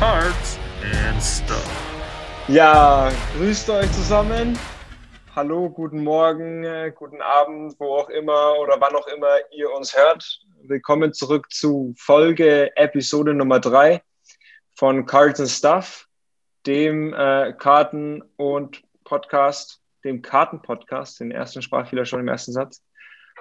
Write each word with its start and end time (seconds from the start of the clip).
Cards 0.00 0.58
and 0.82 1.22
Stuff. 1.22 1.68
Ja, 2.48 3.12
grüßt 3.36 3.68
euch 3.68 3.92
zusammen. 3.92 4.58
Hallo, 5.36 5.68
guten 5.68 6.02
Morgen, 6.02 6.64
äh, 6.64 6.90
guten 6.96 7.20
Abend, 7.20 7.78
wo 7.78 7.96
auch 7.96 8.08
immer 8.08 8.54
oder 8.58 8.80
wann 8.80 8.96
auch 8.96 9.06
immer 9.08 9.28
ihr 9.52 9.70
uns 9.70 9.94
hört. 9.94 10.40
Willkommen 10.62 11.12
zurück 11.12 11.52
zu 11.52 11.92
Folge 11.98 12.74
Episode 12.78 13.34
Nummer 13.34 13.60
3 13.60 14.00
von 14.74 15.04
Cards 15.04 15.38
and 15.38 15.50
Stuff, 15.50 16.08
dem 16.66 17.12
äh, 17.12 17.52
Karten- 17.58 18.22
und 18.36 18.82
Podcast, 19.04 19.82
dem 20.02 20.22
Karten-Podcast, 20.22 21.20
den 21.20 21.30
ersten 21.30 21.60
Sprachfehler 21.60 22.06
schon 22.06 22.20
im 22.20 22.28
ersten 22.28 22.52
Satz, 22.52 22.82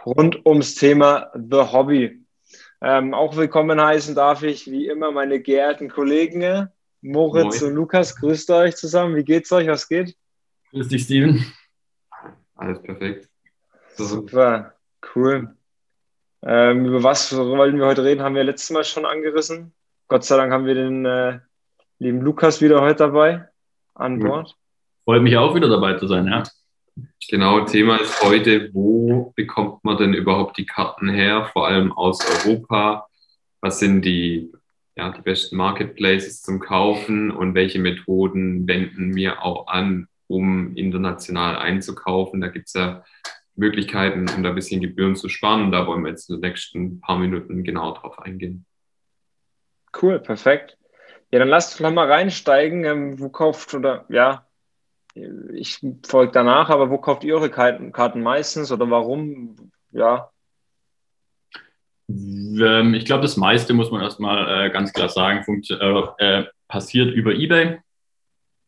rund 0.05 0.45
ums 0.45 0.75
Thema 0.75 1.31
The 1.35 1.71
Hobby. 1.71 2.19
Ähm, 2.81 3.13
auch 3.13 3.35
willkommen 3.35 3.81
heißen 3.81 4.15
darf 4.15 4.43
ich 4.43 4.69
wie 4.71 4.87
immer 4.87 5.11
meine 5.11 5.41
geehrten 5.41 5.89
Kollegen 5.89 6.69
Moritz 7.01 7.61
Moin. 7.61 7.71
und 7.71 7.75
Lukas. 7.75 8.15
Grüßt 8.15 8.49
euch 8.51 8.75
zusammen. 8.77 9.15
Wie 9.15 9.23
geht's 9.23 9.51
euch? 9.51 9.67
Was 9.67 9.87
geht? 9.87 10.15
Grüß 10.71 10.87
dich, 10.87 11.03
Steven. 11.03 11.43
Alles 12.55 12.81
perfekt. 12.81 13.29
So, 13.95 14.05
Super, 14.05 14.75
cool. 15.15 15.55
Ähm, 16.41 16.85
über 16.85 17.03
was 17.03 17.35
wollten 17.35 17.77
wir 17.77 17.85
heute 17.85 18.03
reden? 18.03 18.21
Haben 18.21 18.35
wir 18.35 18.43
letztes 18.45 18.69
Mal 18.69 18.83
schon 18.85 19.05
angerissen. 19.05 19.73
Gott 20.07 20.23
sei 20.23 20.37
Dank 20.37 20.53
haben 20.53 20.65
wir 20.65 20.73
den 20.75 21.05
äh, 21.05 21.39
lieben 21.99 22.21
Lukas 22.21 22.61
wieder 22.61 22.79
heute 22.81 22.95
dabei 22.95 23.49
an 23.93 24.21
Ja. 24.21 24.27
Bord. 24.27 24.55
Freut 25.03 25.21
mich 25.21 25.35
auch 25.37 25.53
wieder 25.53 25.67
dabei 25.67 25.95
zu 25.95 26.07
sein, 26.07 26.27
ja. 26.27 26.43
Genau, 27.29 27.61
Thema 27.61 27.97
ist 27.97 28.21
heute, 28.23 28.73
wo 28.73 29.33
bekommt 29.35 29.83
man 29.83 29.97
denn 29.97 30.13
überhaupt 30.13 30.57
die 30.57 30.65
Karten 30.65 31.09
her, 31.09 31.49
vor 31.53 31.67
allem 31.67 31.91
aus 31.91 32.19
Europa? 32.45 33.07
Was 33.61 33.79
sind 33.79 34.03
die, 34.03 34.51
ja, 34.95 35.11
die 35.11 35.21
besten 35.21 35.57
Marketplaces 35.57 36.41
zum 36.41 36.59
Kaufen 36.59 37.31
und 37.31 37.55
welche 37.55 37.79
Methoden 37.79 38.67
wenden 38.67 39.15
wir 39.15 39.43
auch 39.43 39.67
an, 39.67 40.07
um 40.27 40.75
international 40.75 41.57
einzukaufen? 41.57 42.41
Da 42.41 42.47
gibt 42.47 42.67
es 42.67 42.73
ja 42.73 43.03
Möglichkeiten, 43.55 44.25
um 44.35 44.43
da 44.43 44.49
ein 44.49 44.55
bisschen 44.55 44.81
Gebühren 44.81 45.15
zu 45.15 45.29
sparen. 45.29 45.71
Da 45.71 45.85
wollen 45.85 46.03
wir 46.03 46.09
jetzt 46.09 46.29
in 46.29 46.37
den 46.37 46.49
nächsten 46.49 47.01
paar 47.01 47.19
Minuten 47.19 47.63
genau 47.63 47.93
drauf 47.93 48.19
eingehen. 48.19 48.65
Cool, 50.01 50.19
perfekt. 50.19 50.77
Ja, 51.31 51.39
dann 51.39 51.49
lasst 51.49 51.73
uns 51.73 51.81
noch 51.81 51.91
mal 51.91 52.09
reinsteigen. 52.09 52.85
Ähm, 52.85 53.19
wo 53.19 53.29
kauft 53.29 53.73
oder 53.73 54.05
ja, 54.09 54.47
ich 55.15 55.79
folge 56.05 56.31
danach, 56.33 56.69
aber 56.69 56.89
wo 56.89 56.97
kauft 56.97 57.23
ihr 57.23 57.35
eure 57.35 57.49
Karten, 57.49 57.91
Karten 57.91 58.21
meistens 58.21 58.71
oder 58.71 58.89
warum? 58.89 59.55
Ja, 59.91 60.29
Ähm, 62.09 62.93
Ich 62.93 63.05
glaube, 63.05 63.23
das 63.23 63.37
meiste 63.37 63.73
muss 63.73 63.91
man 63.91 64.01
erstmal 64.01 64.67
äh, 64.67 64.69
ganz 64.69 64.93
klar 64.93 65.09
sagen, 65.09 65.43
äh, 65.69 66.39
äh, 66.39 66.45
passiert 66.67 67.13
über 67.13 67.33
eBay. 67.33 67.79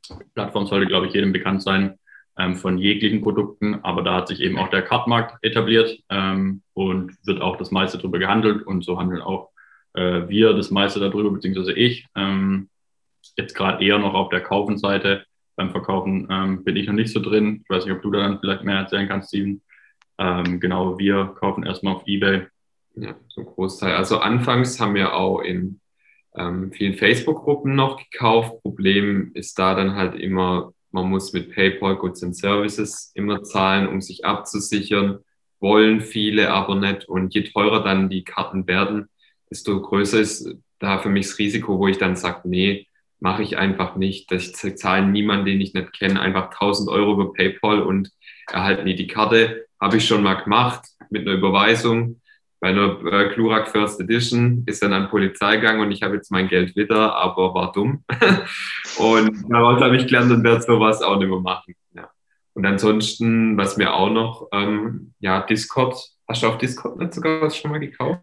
Die 0.10 0.16
Plattform 0.34 0.66
sollte, 0.66 0.88
glaube 0.88 1.08
ich, 1.08 1.14
jedem 1.14 1.32
bekannt 1.32 1.62
sein 1.62 1.98
ähm, 2.38 2.56
von 2.56 2.78
jeglichen 2.78 3.22
Produkten, 3.22 3.76
aber 3.84 4.02
da 4.02 4.16
hat 4.16 4.28
sich 4.28 4.42
eben 4.42 4.58
auch 4.58 4.70
der 4.70 4.82
Kartmarkt 4.82 5.38
etabliert 5.44 6.00
ähm, 6.10 6.64
und 6.74 7.16
wird 7.26 7.42
auch 7.42 7.56
das 7.58 7.72
meiste 7.72 7.98
darüber 7.98 8.20
gehandelt 8.20 8.66
und 8.66 8.84
so 8.84 9.00
handeln 9.00 9.22
auch 9.22 9.50
wir 9.94 10.54
das 10.54 10.72
meiste 10.72 11.02
darüber, 11.02 11.32
beziehungsweise 11.32 11.74
ich. 11.74 12.08
Jetzt 13.36 13.54
gerade 13.54 13.84
eher 13.84 14.00
noch 14.00 14.14
auf 14.14 14.30
der 14.30 14.40
Kaufenseite. 14.40 15.26
Beim 15.62 15.70
Verkaufen 15.70 16.28
ähm, 16.32 16.64
bin 16.64 16.76
ich 16.76 16.88
noch 16.88 16.96
nicht 16.96 17.14
so 17.14 17.20
drin. 17.20 17.60
Ich 17.64 17.70
weiß 17.70 17.86
nicht, 17.86 17.94
ob 17.94 18.02
du 18.02 18.10
da 18.10 18.22
dann 18.22 18.40
vielleicht 18.40 18.64
mehr 18.64 18.78
erzählen 18.78 19.08
kannst, 19.08 19.28
Steven. 19.28 19.62
Ähm, 20.18 20.60
genau, 20.60 20.98
wir 20.98 21.36
kaufen 21.40 21.64
erstmal 21.64 21.98
auf 21.98 22.08
eBay 22.08 22.48
Ja, 22.96 23.14
so 23.28 23.42
ein 23.42 23.46
Großteil. 23.46 23.94
Also 23.94 24.18
anfangs 24.18 24.80
haben 24.80 24.96
wir 24.96 25.14
auch 25.14 25.40
in 25.42 25.80
ähm, 26.36 26.72
vielen 26.72 26.96
Facebook-Gruppen 26.96 27.76
noch 27.76 27.98
gekauft. 27.98 28.60
Problem 28.64 29.30
ist 29.36 29.60
da 29.60 29.76
dann 29.76 29.94
halt 29.94 30.16
immer, 30.16 30.74
man 30.90 31.08
muss 31.08 31.32
mit 31.32 31.54
PayPal 31.54 31.96
Goods 31.96 32.24
and 32.24 32.36
Services 32.36 33.12
immer 33.14 33.44
zahlen, 33.44 33.88
um 33.88 34.02
sich 34.02 34.26
abzusichern. 34.26 35.20
Wollen 35.60 36.02
viele 36.02 36.50
aber 36.50 36.74
nicht. 36.74 37.08
Und 37.08 37.36
je 37.36 37.44
teurer 37.44 37.84
dann 37.84 38.10
die 38.10 38.24
Karten 38.24 38.66
werden, 38.66 39.10
desto 39.52 39.80
größer 39.80 40.22
ist 40.22 40.56
da 40.80 40.98
für 40.98 41.10
mich 41.10 41.28
das 41.28 41.38
Risiko, 41.38 41.78
wo 41.78 41.88
ich 41.88 42.00
dann 42.00 42.16
sage, 42.16 42.50
nee, 42.50 42.88
mache 43.22 43.44
ich 43.44 43.58
einfach 43.58 43.96
nicht. 43.96 44.32
Ich 44.32 44.54
zahle 44.56 45.08
niemanden, 45.08 45.46
den 45.46 45.62
ich 45.62 45.74
nicht 45.74 45.94
kenne, 45.94 46.20
einfach 46.20 46.52
1000 46.52 46.90
Euro 46.90 47.14
über 47.14 47.34
PayPal 47.34 47.82
und 47.82 48.12
erhalte 48.52 48.84
nie 48.84 48.96
die 48.96 49.08
Karte. 49.08 49.66
Habe 49.80 49.98
ich 49.98 50.06
schon 50.06 50.24
mal 50.24 50.36
gemacht 50.36 50.86
mit 51.10 51.28
einer 51.28 51.38
Überweisung 51.38 52.22
bei 52.62 52.70
einer 52.70 53.04
äh, 53.12 53.34
Klurak 53.34 53.70
First 53.70 54.00
Edition 54.00 54.64
ist 54.68 54.84
dann 54.84 54.94
an 54.94 55.10
Polizei 55.10 55.58
gegangen 55.58 55.82
und 55.82 55.92
ich 55.92 56.04
habe 56.04 56.16
jetzt 56.16 56.32
mein 56.32 56.48
Geld 56.48 56.76
wieder, 56.76 57.16
aber 57.16 57.56
war 57.56 57.72
dumm. 57.72 58.04
und 59.00 59.52
daraus 59.52 59.82
habe 59.82 59.98
ich 59.98 60.06
gelernt 60.06 60.32
und 60.32 60.44
werde 60.44 60.62
sowas 60.62 61.02
auch 61.02 61.18
nicht 61.18 61.28
mehr 61.28 61.40
machen. 61.40 61.74
Ja. 61.96 62.12
Und 62.54 62.66
ansonsten, 62.68 63.58
was 63.58 63.78
mir 63.78 63.92
auch 63.92 64.12
noch, 64.12 64.48
ähm, 64.52 65.16
ja, 65.20 65.42
Discord, 65.42 65.96
hast 66.28 66.44
du 66.44 66.48
auf 66.48 66.60
Discord 66.60 67.00
nicht 67.00 67.16
sogar 67.16 67.42
was 67.42 67.58
schon 67.58 67.72
mal 67.72 67.80
gekauft? 67.80 68.22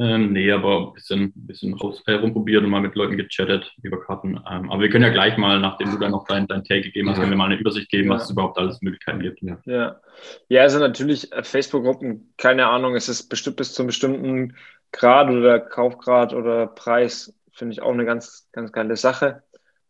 Ähm, 0.00 0.32
nee, 0.32 0.50
aber 0.50 0.88
ein 0.88 0.92
bisschen, 0.94 1.32
bisschen 1.36 1.74
raus, 1.74 2.02
äh, 2.06 2.14
rumprobiert 2.14 2.64
und 2.64 2.70
mal 2.70 2.80
mit 2.80 2.96
Leuten 2.96 3.16
gechattet 3.16 3.72
über 3.82 4.00
Karten. 4.00 4.40
Ähm, 4.50 4.70
aber 4.70 4.80
wir 4.80 4.88
können 4.90 5.04
ja 5.04 5.10
gleich 5.10 5.36
mal, 5.36 5.60
nachdem 5.60 5.92
du 5.92 5.98
dann 5.98 6.10
noch 6.10 6.26
dein, 6.26 6.48
dein 6.48 6.64
Take 6.64 6.82
gegeben 6.82 7.08
hast, 7.10 7.16
Ja. 7.16 7.22
können 7.22 7.32
wir 7.32 7.36
mal 7.38 7.46
eine 7.46 7.60
Übersicht 7.60 7.88
geben, 7.90 8.08
Ja. 8.08 8.14
was 8.16 8.24
es 8.24 8.30
überhaupt 8.30 8.58
alles 8.58 8.82
Möglichkeiten 8.82 9.20
gibt. 9.20 9.40
Ja, 9.66 10.00
ja, 10.48 10.62
also 10.62 10.80
natürlich 10.80 11.32
äh, 11.32 11.44
Facebook-Gruppen, 11.44 12.34
keine 12.36 12.66
Ahnung, 12.66 12.96
es 12.96 13.08
ist 13.08 13.28
bestimmt 13.28 13.56
bis 13.56 13.72
zu 13.72 13.82
einem 13.82 13.86
bestimmten 13.88 14.56
Grad 14.90 15.30
oder 15.30 15.60
Kaufgrad 15.60 16.34
oder 16.34 16.66
Preis, 16.66 17.32
finde 17.52 17.72
ich 17.74 17.80
auch 17.82 17.92
eine 17.92 18.04
ganz, 18.04 18.48
ganz 18.52 18.72
geile 18.72 18.96
Sache. 18.96 19.42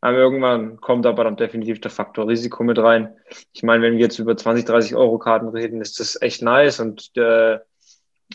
Aber 0.03 0.19
irgendwann 0.19 0.76
kommt 0.82 1.06
aber 1.06 1.25
dann 1.25 1.36
definitiv 1.36 1.81
der 1.81 1.91
Faktor 1.91 2.28
Risiko 2.28 2.62
mit 2.62 2.78
rein. 2.78 3.16
Ich 3.54 3.62
meine, 3.62 3.82
wenn 3.82 3.94
wir 3.94 4.00
jetzt 4.00 4.19
über 4.19 4.36
20, 4.36 4.66
30 4.66 4.94
Euro 4.97 5.19
Karten 5.19 5.48
reden, 5.48 5.81
ist 5.81 5.98
das 5.98 6.21
echt 6.21 6.42
nice 6.42 6.78
und 6.81 7.10
äh, 7.16 7.59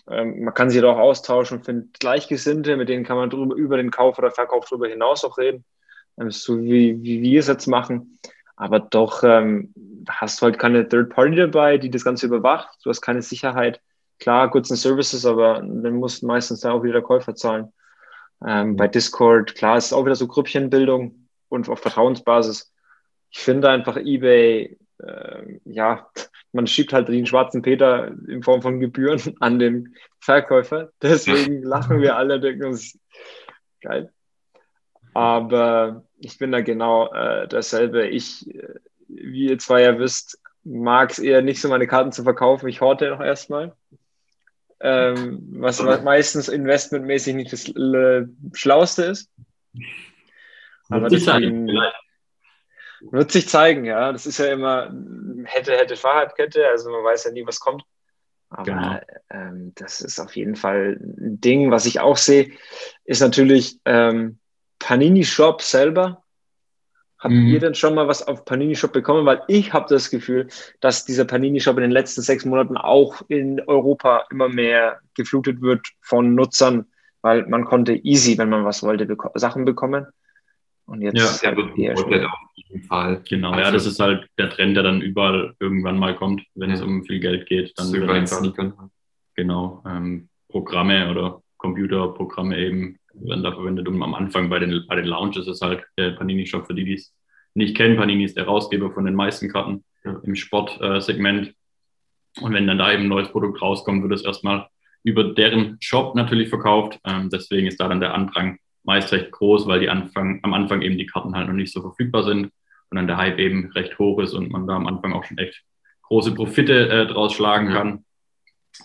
ähm, 0.09 0.43
man 0.43 0.53
kann 0.53 0.69
sich 0.69 0.81
doch 0.81 0.97
austauschen, 0.97 1.63
findet 1.63 1.99
Gleichgesinnte, 1.99 2.77
mit 2.77 2.89
denen 2.89 3.03
kann 3.03 3.17
man 3.17 3.29
drüber, 3.29 3.55
über 3.55 3.77
den 3.77 3.91
Kauf 3.91 4.17
oder 4.17 4.31
Verkauf 4.31 4.65
drüber 4.65 4.87
hinaus 4.87 5.23
auch 5.23 5.37
reden, 5.37 5.63
ähm, 6.19 6.31
so 6.31 6.59
wie, 6.59 7.01
wie 7.03 7.21
wir 7.21 7.39
es 7.39 7.47
jetzt 7.47 7.67
machen. 7.67 8.19
Aber 8.55 8.79
doch 8.79 9.23
ähm, 9.23 9.73
hast 10.09 10.41
du 10.41 10.45
halt 10.45 10.59
keine 10.59 10.87
Third 10.87 11.09
Party 11.11 11.35
dabei, 11.35 11.77
die 11.77 11.89
das 11.89 12.03
Ganze 12.03 12.25
überwacht. 12.25 12.77
Du 12.83 12.89
hast 12.89 13.01
keine 13.01 13.21
Sicherheit. 13.21 13.81
Klar, 14.19 14.49
Goods 14.49 14.69
and 14.71 14.79
Services, 14.79 15.25
aber 15.25 15.61
dann 15.61 15.95
muss 15.95 16.21
meistens 16.21 16.59
dann 16.59 16.73
auch 16.73 16.83
wieder 16.83 16.93
der 16.93 17.01
Käufer 17.01 17.35
zahlen. 17.35 17.71
Ähm, 18.45 18.75
bei 18.75 18.87
Discord, 18.87 19.55
klar, 19.55 19.77
ist 19.77 19.93
auch 19.93 20.05
wieder 20.05 20.15
so 20.15 20.27
Grüppchenbildung 20.27 21.27
und 21.47 21.69
auf 21.69 21.79
Vertrauensbasis. 21.79 22.73
Ich 23.31 23.39
finde 23.39 23.69
einfach 23.69 23.97
eBay, 23.97 24.77
äh, 24.99 25.59
ja, 25.65 26.09
man 26.51 26.67
schiebt 26.67 26.93
halt 26.93 27.07
den 27.07 27.25
schwarzen 27.25 27.61
Peter 27.61 28.07
in 28.27 28.43
Form 28.43 28.61
von 28.61 28.79
Gebühren 28.79 29.21
an 29.39 29.59
den 29.59 29.95
Verkäufer. 30.19 30.91
Deswegen 31.01 31.63
lachen 31.63 32.01
wir 32.01 32.15
alle, 32.15 32.39
denken 32.39 32.65
uns, 32.65 32.99
geil. 33.81 34.11
Aber 35.13 36.03
ich 36.19 36.37
bin 36.37 36.51
da 36.51 36.61
genau 36.61 37.11
äh, 37.13 37.47
dasselbe. 37.47 38.07
Ich, 38.07 38.47
äh, 38.53 38.75
wie 39.07 39.49
ihr 39.49 39.59
zwei 39.59 39.81
ja 39.81 39.97
wisst, 39.97 40.39
mag 40.63 41.11
es 41.11 41.19
eher 41.19 41.41
nicht 41.41 41.61
so, 41.61 41.69
meine 41.69 41.87
Karten 41.87 42.11
zu 42.11 42.23
verkaufen. 42.23 42.67
Ich 42.69 42.81
horte 42.81 43.09
noch 43.09 43.21
erstmal. 43.21 43.73
Ähm, 44.81 45.39
was 45.51 45.81
meistens 46.03 46.47
investmentmäßig 46.47 47.35
nicht 47.35 47.51
das 47.51 47.67
äh, 47.67 48.27
Schlauste 48.53 49.03
ist. 49.03 49.29
Aber 50.89 51.09
zeigen, 51.09 51.65
deswegen- 51.65 51.67
vielleicht. 51.67 51.95
Wird 53.01 53.31
sich 53.31 53.47
zeigen, 53.47 53.85
ja. 53.85 54.11
Das 54.11 54.25
ist 54.25 54.39
ja 54.39 54.47
immer 54.47 54.91
hätte, 55.45 55.73
hätte 55.77 55.95
Fahrradkette, 55.95 56.67
also 56.67 56.89
man 56.91 57.03
weiß 57.03 57.25
ja 57.25 57.31
nie, 57.31 57.45
was 57.45 57.59
kommt. 57.59 57.83
Aber 58.49 58.63
Genau. 58.63 58.99
ähm, 59.29 59.73
das 59.75 60.01
ist 60.01 60.19
auf 60.19 60.35
jeden 60.35 60.55
Fall 60.55 60.97
ein 60.99 61.39
Ding, 61.39 61.71
was 61.71 61.85
ich 61.85 61.99
auch 61.99 62.17
sehe, 62.17 62.51
ist 63.05 63.21
natürlich 63.21 63.79
ähm, 63.85 64.39
Panini 64.79 65.23
Shop 65.23 65.61
selber. 65.61 66.23
Habt 67.19 67.33
Mhm. 67.33 67.47
ihr 67.47 67.59
denn 67.59 67.75
schon 67.75 67.95
mal 67.95 68.07
was 68.07 68.25
auf 68.27 68.45
Panini 68.45 68.75
Shop 68.75 68.93
bekommen? 68.93 69.25
Weil 69.25 69.43
ich 69.49 69.73
habe 69.73 69.85
das 69.89 70.09
Gefühl, 70.09 70.47
dass 70.79 71.05
dieser 71.05 71.25
Panini 71.25 71.59
Shop 71.59 71.75
in 71.77 71.81
den 71.81 71.91
letzten 71.91 72.21
sechs 72.21 72.45
Monaten 72.45 72.77
auch 72.77 73.21
in 73.27 73.61
Europa 73.67 74.25
immer 74.31 74.47
mehr 74.49 74.99
geflutet 75.15 75.61
wird 75.61 75.85
von 76.01 76.33
Nutzern, 76.33 76.85
weil 77.21 77.45
man 77.47 77.65
konnte 77.65 77.93
easy, 77.93 78.37
wenn 78.37 78.49
man 78.49 78.63
was 78.65 78.83
wollte, 78.83 79.05
beko 79.05 79.31
Sachen 79.35 79.65
bekommen. 79.65 80.07
Und 80.89 81.01
jetzt 81.01 81.17
Ja, 81.17 81.23
ist 81.25 81.43
eher 81.43 81.55
komplett 81.55 81.75
schwierig. 81.99 82.25
auf 82.25 82.39
jeden 82.55 82.83
Fall. 82.83 83.21
Genau, 83.29 83.51
ja, 83.51 83.57
Also- 83.59 83.71
das 83.73 83.85
ist 83.85 83.99
halt 83.99 84.27
der 84.37 84.49
Trend, 84.49 84.75
der 84.75 84.83
dann 84.83 85.01
überall 85.01 85.53
irgendwann 85.59 85.97
mal 85.99 86.15
kommt, 86.15 86.43
wenn 86.55 86.71
es 86.71 86.79
Ja. 86.79 86.85
um 86.85 87.03
viel 87.03 87.19
Geld 87.19 87.47
geht. 87.47 87.73
Dann 87.77 87.91
Das 87.91 87.93
wird 87.93 88.09
einfach, 88.09 88.37
Sneakern. 88.37 88.73
genau, 89.35 89.83
ähm, 89.87 90.29
Programme 90.49 91.09
oder 91.11 91.41
Computerprogramme 91.57 92.57
eben 92.57 92.97
werden 93.13 93.43
da 93.43 93.51
verwendet. 93.51 93.87
Und 93.87 94.01
am 94.01 94.13
Anfang 94.13 94.49
bei 94.49 94.59
den, 94.59 94.85
bei 94.87 94.95
den 94.95 95.05
Lounges 95.05 95.47
ist 95.47 95.61
halt 95.61 95.83
der 95.97 96.11
Panini-Shop 96.11 96.65
für 96.67 96.73
die, 96.73 96.85
die 96.85 96.93
es 96.93 97.13
nicht 97.53 97.75
kennen. 97.75 97.97
Panini 97.97 98.23
ist 98.23 98.37
der 98.37 98.45
Rausgeber 98.45 98.91
von 98.91 99.05
den 99.05 99.15
meisten 99.15 99.49
Karten 99.49 99.83
Ja. 100.05 100.19
im 100.23 100.35
Sportsegment. 100.35 101.53
Und 102.41 102.53
wenn 102.53 102.67
dann 102.67 102.77
da 102.77 102.91
eben 102.93 103.03
ein 103.03 103.09
neues 103.09 103.29
Produkt 103.29 103.61
rauskommt, 103.61 104.03
wird 104.03 104.13
es 104.13 104.23
erstmal 104.23 104.67
über 105.03 105.23
deren 105.23 105.77
Shop 105.81 106.15
natürlich 106.15 106.49
verkauft. 106.49 106.99
Ähm, 107.05 107.29
deswegen 107.31 107.67
ist 107.67 107.79
da 107.79 107.87
dann 107.87 107.99
der 107.99 108.13
Andrang 108.13 108.57
meist 108.89 109.11
recht 109.11 109.29
groß, 109.29 109.67
weil 109.67 109.79
die 109.79 109.89
Anfang, 109.89 110.39
am 110.41 110.55
Anfang 110.55 110.81
eben 110.81 110.97
die 110.97 111.05
Karten 111.05 111.35
halt 111.35 111.47
noch 111.47 111.53
nicht 111.53 111.71
so 111.71 111.79
verfügbar 111.79 112.23
sind 112.23 112.45
und 112.89 112.95
dann 112.95 113.05
der 113.05 113.17
Hype 113.17 113.37
eben 113.37 113.71
recht 113.73 113.99
hoch 113.99 114.19
ist 114.19 114.33
und 114.33 114.51
man 114.51 114.65
da 114.65 114.75
am 114.75 114.87
Anfang 114.87 115.13
auch 115.13 115.23
schon 115.23 115.37
echt 115.37 115.61
große 116.01 116.33
Profite 116.33 116.89
äh, 116.89 117.05
draus 117.05 117.33
schlagen 117.33 117.69
kann. 117.69 118.03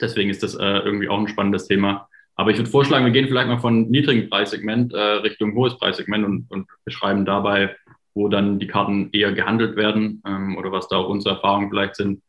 Deswegen 0.03 0.29
ist 0.29 0.43
das 0.43 0.57
äh, 0.57 0.79
irgendwie 0.81 1.09
auch 1.09 1.19
ein 1.19 1.29
spannendes 1.29 1.69
Thema. 1.69 2.07
Aber 2.37 2.51
ich 2.51 2.59
würde 2.59 2.71
vorschlagen, 2.71 3.07
wir 3.07 3.13
gehen 3.13 3.29
vielleicht 3.29 3.49
mal 3.49 3.61
von 3.61 3.89
niedrigen 3.89 4.29
Preissegment 4.29 4.93
äh, 4.93 4.99
Richtung 4.99 5.55
hohes 5.55 5.79
Preissegment 5.79 6.27
und, 6.27 6.51
und 6.51 6.69
beschreiben 6.85 7.25
dabei, 7.25 7.75
wo 8.13 8.29
dann 8.29 8.59
die 8.59 8.67
Karten 8.67 9.09
eher 9.13 9.33
gehandelt 9.33 9.75
werden 9.75 10.23
ähm, 10.27 10.59
oder 10.59 10.71
was 10.71 10.89
da 10.89 10.97
auch 10.97 11.09
unsere 11.09 11.37
Erfahrungen 11.37 11.71
vielleicht 11.71 11.97
sind, 11.97 12.21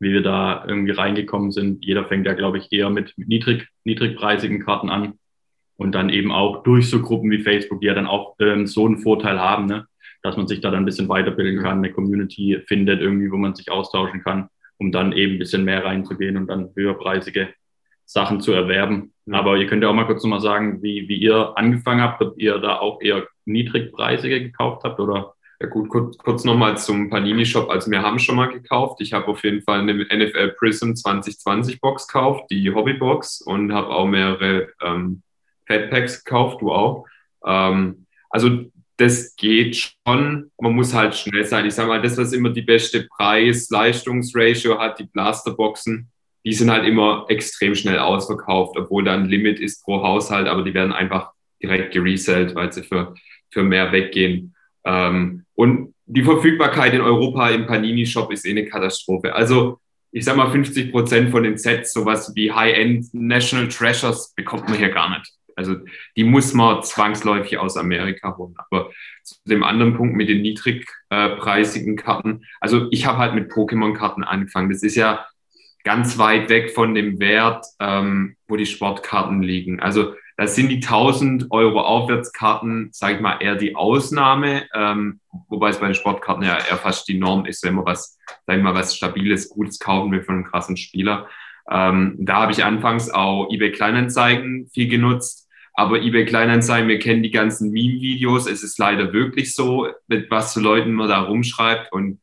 wie 0.00 0.12
wir 0.12 0.22
da 0.22 0.64
irgendwie 0.66 0.92
reingekommen 0.92 1.52
sind. 1.52 1.84
Jeder 1.84 2.04
fängt 2.06 2.26
ja, 2.26 2.32
glaube 2.32 2.58
ich, 2.58 2.72
eher 2.72 2.90
mit, 2.90 3.16
mit 3.16 3.28
niedrig, 3.28 3.68
niedrigpreisigen 3.84 4.64
Karten 4.64 4.90
an 4.90 5.20
und 5.82 5.92
dann 5.92 6.10
eben 6.10 6.30
auch 6.30 6.62
durch 6.62 6.88
so 6.88 7.02
Gruppen 7.02 7.30
wie 7.30 7.40
Facebook, 7.40 7.80
die 7.80 7.88
ja 7.88 7.94
dann 7.94 8.06
auch 8.06 8.36
ähm, 8.38 8.66
so 8.66 8.86
einen 8.86 8.98
Vorteil 8.98 9.40
haben, 9.40 9.66
ne? 9.66 9.86
dass 10.22 10.36
man 10.36 10.46
sich 10.46 10.60
da 10.60 10.70
dann 10.70 10.82
ein 10.82 10.86
bisschen 10.86 11.08
weiterbilden 11.08 11.62
kann, 11.62 11.78
eine 11.78 11.92
Community 11.92 12.62
findet 12.66 13.00
irgendwie, 13.00 13.30
wo 13.30 13.36
man 13.36 13.54
sich 13.54 13.70
austauschen 13.70 14.22
kann, 14.22 14.48
um 14.78 14.92
dann 14.92 15.12
eben 15.12 15.34
ein 15.34 15.38
bisschen 15.38 15.64
mehr 15.64 15.84
reinzugehen 15.84 16.36
und 16.36 16.46
dann 16.46 16.70
höherpreisige 16.76 17.48
Sachen 18.04 18.40
zu 18.40 18.52
erwerben. 18.52 19.12
Mhm. 19.26 19.34
Aber 19.34 19.56
ihr 19.56 19.66
könnt 19.66 19.82
ja 19.82 19.88
auch 19.88 19.94
mal 19.94 20.06
kurz 20.06 20.22
nochmal 20.22 20.40
sagen, 20.40 20.82
wie, 20.82 21.08
wie 21.08 21.16
ihr 21.16 21.52
angefangen 21.56 22.00
habt, 22.00 22.22
ob 22.22 22.38
ihr 22.38 22.58
da 22.58 22.78
auch 22.78 23.00
eher 23.00 23.26
niedrigpreisige 23.44 24.40
gekauft 24.40 24.84
habt 24.84 25.00
oder? 25.00 25.34
Ja 25.60 25.68
gut, 25.68 25.88
kurz, 25.88 26.18
kurz 26.18 26.44
nochmal 26.44 26.76
zum 26.76 27.08
Panini-Shop. 27.08 27.70
Also 27.70 27.90
wir 27.90 28.02
haben 28.02 28.18
schon 28.18 28.34
mal 28.34 28.46
gekauft. 28.46 29.00
Ich 29.00 29.12
habe 29.12 29.28
auf 29.28 29.44
jeden 29.44 29.62
Fall 29.62 29.80
eine 29.80 29.94
NFL 29.94 30.56
Prism 30.58 30.94
2020 30.94 31.80
Box 31.80 32.08
gekauft, 32.08 32.46
die 32.50 32.72
Hobbybox 32.72 33.42
und 33.42 33.72
habe 33.72 33.88
auch 33.88 34.06
mehrere 34.06 34.68
ähm, 34.80 35.22
Fatpacks 35.72 36.24
gekauft, 36.24 36.60
du 36.60 36.72
auch. 36.72 37.06
Ähm, 37.46 38.06
also 38.30 38.66
das 38.96 39.34
geht 39.36 39.94
schon. 40.06 40.50
Man 40.60 40.74
muss 40.74 40.94
halt 40.94 41.14
schnell 41.14 41.44
sein. 41.44 41.66
Ich 41.66 41.74
sage 41.74 41.88
mal, 41.88 42.02
das, 42.02 42.16
was 42.18 42.32
immer 42.32 42.50
die 42.50 42.62
beste 42.62 43.08
Preis-Leistungs-Ratio 43.16 44.78
hat, 44.78 44.98
die 44.98 45.06
Blasterboxen, 45.06 46.10
die 46.44 46.52
sind 46.52 46.70
halt 46.70 46.86
immer 46.86 47.26
extrem 47.28 47.74
schnell 47.74 47.98
ausverkauft, 47.98 48.76
obwohl 48.76 49.04
da 49.04 49.14
ein 49.14 49.26
Limit 49.26 49.60
ist 49.60 49.84
pro 49.84 50.02
Haushalt, 50.02 50.46
aber 50.46 50.62
die 50.62 50.74
werden 50.74 50.92
einfach 50.92 51.32
direkt 51.62 51.92
geresellt, 51.92 52.54
weil 52.54 52.72
sie 52.72 52.82
für, 52.82 53.14
für 53.50 53.62
mehr 53.62 53.92
weggehen. 53.92 54.54
Ähm, 54.84 55.44
und 55.54 55.94
die 56.06 56.24
Verfügbarkeit 56.24 56.94
in 56.94 57.00
Europa 57.00 57.48
im 57.50 57.66
Panini-Shop 57.66 58.32
ist 58.32 58.44
eh 58.44 58.50
eine 58.50 58.66
Katastrophe. 58.66 59.34
Also 59.34 59.78
ich 60.12 60.26
sag 60.26 60.36
mal, 60.36 60.50
50 60.50 60.92
Prozent 60.92 61.30
von 61.30 61.42
den 61.42 61.56
Sets, 61.56 61.92
sowas 61.94 62.32
wie 62.34 62.52
High-End 62.52 63.14
National 63.14 63.68
Treasures, 63.68 64.34
bekommt 64.36 64.68
man 64.68 64.76
hier 64.76 64.90
gar 64.90 65.18
nicht. 65.18 65.32
Also 65.56 65.76
die 66.16 66.24
muss 66.24 66.54
man 66.54 66.82
zwangsläufig 66.82 67.58
aus 67.58 67.76
Amerika 67.76 68.36
holen. 68.36 68.54
Aber 68.56 68.90
zu 69.22 69.36
dem 69.44 69.62
anderen 69.62 69.96
Punkt 69.96 70.16
mit 70.16 70.28
den 70.28 70.42
niedrigpreisigen 70.42 71.96
Karten, 71.96 72.44
also 72.60 72.88
ich 72.90 73.06
habe 73.06 73.18
halt 73.18 73.34
mit 73.34 73.50
Pokémon-Karten 73.50 74.24
angefangen. 74.24 74.70
Das 74.70 74.82
ist 74.82 74.96
ja 74.96 75.26
ganz 75.84 76.18
weit 76.18 76.48
weg 76.48 76.70
von 76.70 76.94
dem 76.94 77.18
Wert, 77.18 77.66
ähm, 77.80 78.36
wo 78.48 78.56
die 78.56 78.66
Sportkarten 78.66 79.42
liegen. 79.42 79.80
Also 79.80 80.14
das 80.36 80.56
sind 80.56 80.70
die 80.70 80.80
1000 80.80 81.50
Euro 81.50 81.80
Aufwärtskarten, 81.80 82.88
sage 82.92 83.16
ich 83.16 83.20
mal, 83.20 83.38
eher 83.40 83.56
die 83.56 83.76
Ausnahme, 83.76 84.66
ähm, 84.74 85.20
wobei 85.48 85.68
es 85.68 85.78
bei 85.78 85.86
den 85.86 85.94
Sportkarten 85.94 86.44
ja 86.44 86.56
eher 86.56 86.78
fast 86.78 87.06
die 87.08 87.18
Norm 87.18 87.44
ist, 87.44 87.62
wenn 87.64 87.74
man 87.74 87.86
was, 87.86 88.18
sag 88.46 88.56
ich 88.56 88.62
mal, 88.62 88.74
was 88.74 88.96
Stabiles, 88.96 89.50
Gutes 89.50 89.78
kaufen 89.78 90.10
will 90.10 90.22
von 90.22 90.36
einem 90.36 90.44
krassen 90.44 90.76
Spieler. 90.76 91.28
Ähm, 91.70 92.16
da 92.18 92.42
habe 92.42 92.52
ich 92.52 92.64
anfangs 92.64 93.10
auch 93.10 93.48
eBay 93.50 93.72
Kleinanzeigen 93.72 94.68
viel 94.72 94.88
genutzt. 94.88 95.41
Aber 95.74 96.00
eBay 96.00 96.26
Kleinanzeigen, 96.26 96.88
wir 96.88 96.98
kennen 96.98 97.22
die 97.22 97.30
ganzen 97.30 97.70
Meme-Videos. 97.70 98.46
Es 98.46 98.62
ist 98.62 98.78
leider 98.78 99.12
wirklich 99.12 99.54
so, 99.54 99.88
mit 100.06 100.30
was 100.30 100.52
zu 100.52 100.60
Leuten 100.60 100.92
man 100.92 101.08
da 101.08 101.20
rumschreibt. 101.20 101.92
Und 101.92 102.20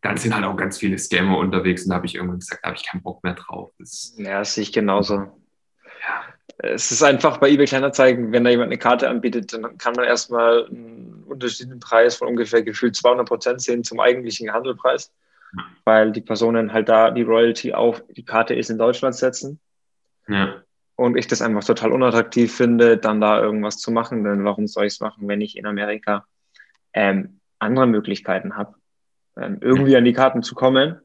dann 0.00 0.16
sind 0.16 0.34
halt 0.34 0.44
auch 0.44 0.56
ganz 0.56 0.78
viele 0.78 0.98
Scammer 0.98 1.38
unterwegs. 1.38 1.84
Und 1.84 1.90
da 1.90 1.96
habe 1.96 2.06
ich 2.06 2.14
irgendwann 2.14 2.38
gesagt, 2.38 2.62
da 2.62 2.68
habe 2.68 2.76
ich 2.76 2.86
keinen 2.86 3.02
Bock 3.02 3.22
mehr 3.22 3.34
drauf. 3.34 3.70
Das 3.78 4.14
ja, 4.16 4.38
das 4.38 4.54
sehe 4.54 4.62
ich 4.62 4.72
genauso. 4.72 5.14
Ja. 5.14 6.24
Es 6.58 6.92
ist 6.92 7.02
einfach 7.02 7.38
bei 7.38 7.50
eBay 7.50 7.66
Kleinanzeigen, 7.66 8.32
wenn 8.32 8.44
da 8.44 8.50
jemand 8.50 8.68
eine 8.68 8.78
Karte 8.78 9.08
anbietet, 9.08 9.52
dann 9.52 9.76
kann 9.76 9.94
man 9.94 10.04
erstmal 10.04 10.66
einen 10.66 11.24
unterschiedlichen 11.26 11.80
Preis 11.80 12.16
von 12.16 12.28
ungefähr 12.28 12.62
gefühlt 12.62 12.96
200 12.96 13.26
Prozent 13.26 13.60
sehen 13.60 13.82
zum 13.82 14.00
eigentlichen 14.00 14.52
Handelpreis 14.52 15.10
weil 15.84 16.12
die 16.12 16.20
Personen 16.20 16.72
halt 16.72 16.88
da 16.88 17.10
die 17.10 17.22
Royalty 17.22 17.72
auf 17.72 18.02
die 18.08 18.24
Karte 18.24 18.54
ist 18.54 18.70
in 18.70 18.78
Deutschland 18.78 19.14
setzen. 19.14 19.60
Ja. 20.28 20.62
Und 20.96 21.16
ich 21.16 21.26
das 21.26 21.42
einfach 21.42 21.64
total 21.64 21.90
unattraktiv 21.92 22.54
finde, 22.54 22.96
dann 22.96 23.20
da 23.20 23.40
irgendwas 23.40 23.78
zu 23.78 23.90
machen. 23.90 24.22
Denn 24.24 24.44
warum 24.44 24.68
soll 24.68 24.86
ich 24.86 24.94
es 24.94 25.00
machen, 25.00 25.28
wenn 25.28 25.40
ich 25.40 25.56
in 25.56 25.66
Amerika 25.66 26.26
ähm, 26.92 27.40
andere 27.58 27.86
Möglichkeiten 27.86 28.56
habe, 28.56 28.74
ähm, 29.36 29.58
irgendwie 29.60 29.96
an 29.96 30.04
die 30.04 30.12
Karten 30.12 30.42
zu 30.42 30.54
kommen? 30.54 31.00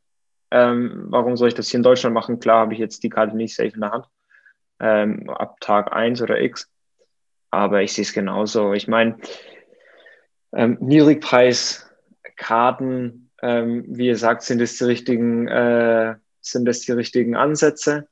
Ähm, 0.51 1.05
warum 1.09 1.37
soll 1.37 1.47
ich 1.47 1.55
das 1.55 1.69
hier 1.69 1.79
in 1.79 1.83
Deutschland 1.83 2.13
machen? 2.13 2.39
Klar 2.39 2.59
habe 2.61 2.73
ich 2.73 2.79
jetzt 2.79 3.03
die 3.03 3.09
Karte 3.09 3.35
nicht 3.35 3.55
safe 3.55 3.73
in 3.73 3.81
der 3.81 3.91
Hand, 3.91 4.05
ähm, 4.79 5.29
ab 5.29 5.59
Tag 5.59 5.91
1 5.91 6.21
oder 6.21 6.39
X. 6.39 6.69
Aber 7.49 7.81
ich 7.81 7.93
sehe 7.93 8.03
es 8.03 8.13
genauso. 8.13 8.73
Ich 8.73 8.87
meine, 8.87 9.17
ähm, 10.53 10.77
Niedrigpreis-Karten 10.79 13.29
ähm, 13.41 13.85
wie 13.87 14.07
ihr 14.07 14.17
sagt, 14.17 14.43
sind 14.43 14.61
es 14.61 14.77
die 14.77 14.85
richtigen, 14.85 15.47
äh, 15.47 16.15
sind 16.41 16.65
das 16.65 16.81
die 16.81 16.91
richtigen 16.91 17.35
Ansätze? 17.35 18.07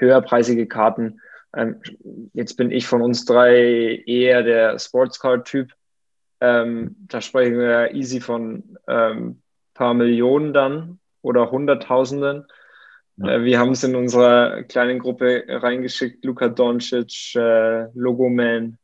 Höherpreisige 0.00 0.66
Karten. 0.66 1.20
Ähm, 1.54 1.80
jetzt 2.32 2.56
bin 2.56 2.70
ich 2.70 2.86
von 2.86 3.02
uns 3.02 3.24
drei 3.24 4.02
eher 4.06 4.42
der 4.42 4.78
Sportscard-Typ. 4.78 5.72
Ähm, 6.40 6.96
da 7.08 7.20
sprechen 7.20 7.58
wir 7.58 7.94
easy 7.94 8.20
von 8.20 8.78
ähm, 8.88 9.42
paar 9.74 9.94
Millionen 9.94 10.52
dann 10.52 10.98
oder 11.22 11.50
Hunderttausenden. 11.50 12.46
Ja. 13.16 13.34
Äh, 13.34 13.44
wir 13.44 13.58
haben 13.58 13.72
es 13.72 13.84
in 13.84 13.94
unserer 13.94 14.62
kleinen 14.62 14.98
Gruppe 14.98 15.44
reingeschickt. 15.48 16.24
Luka 16.24 16.48
Doncic, 16.48 17.34
äh, 17.34 17.86
Logoman, 17.94 18.78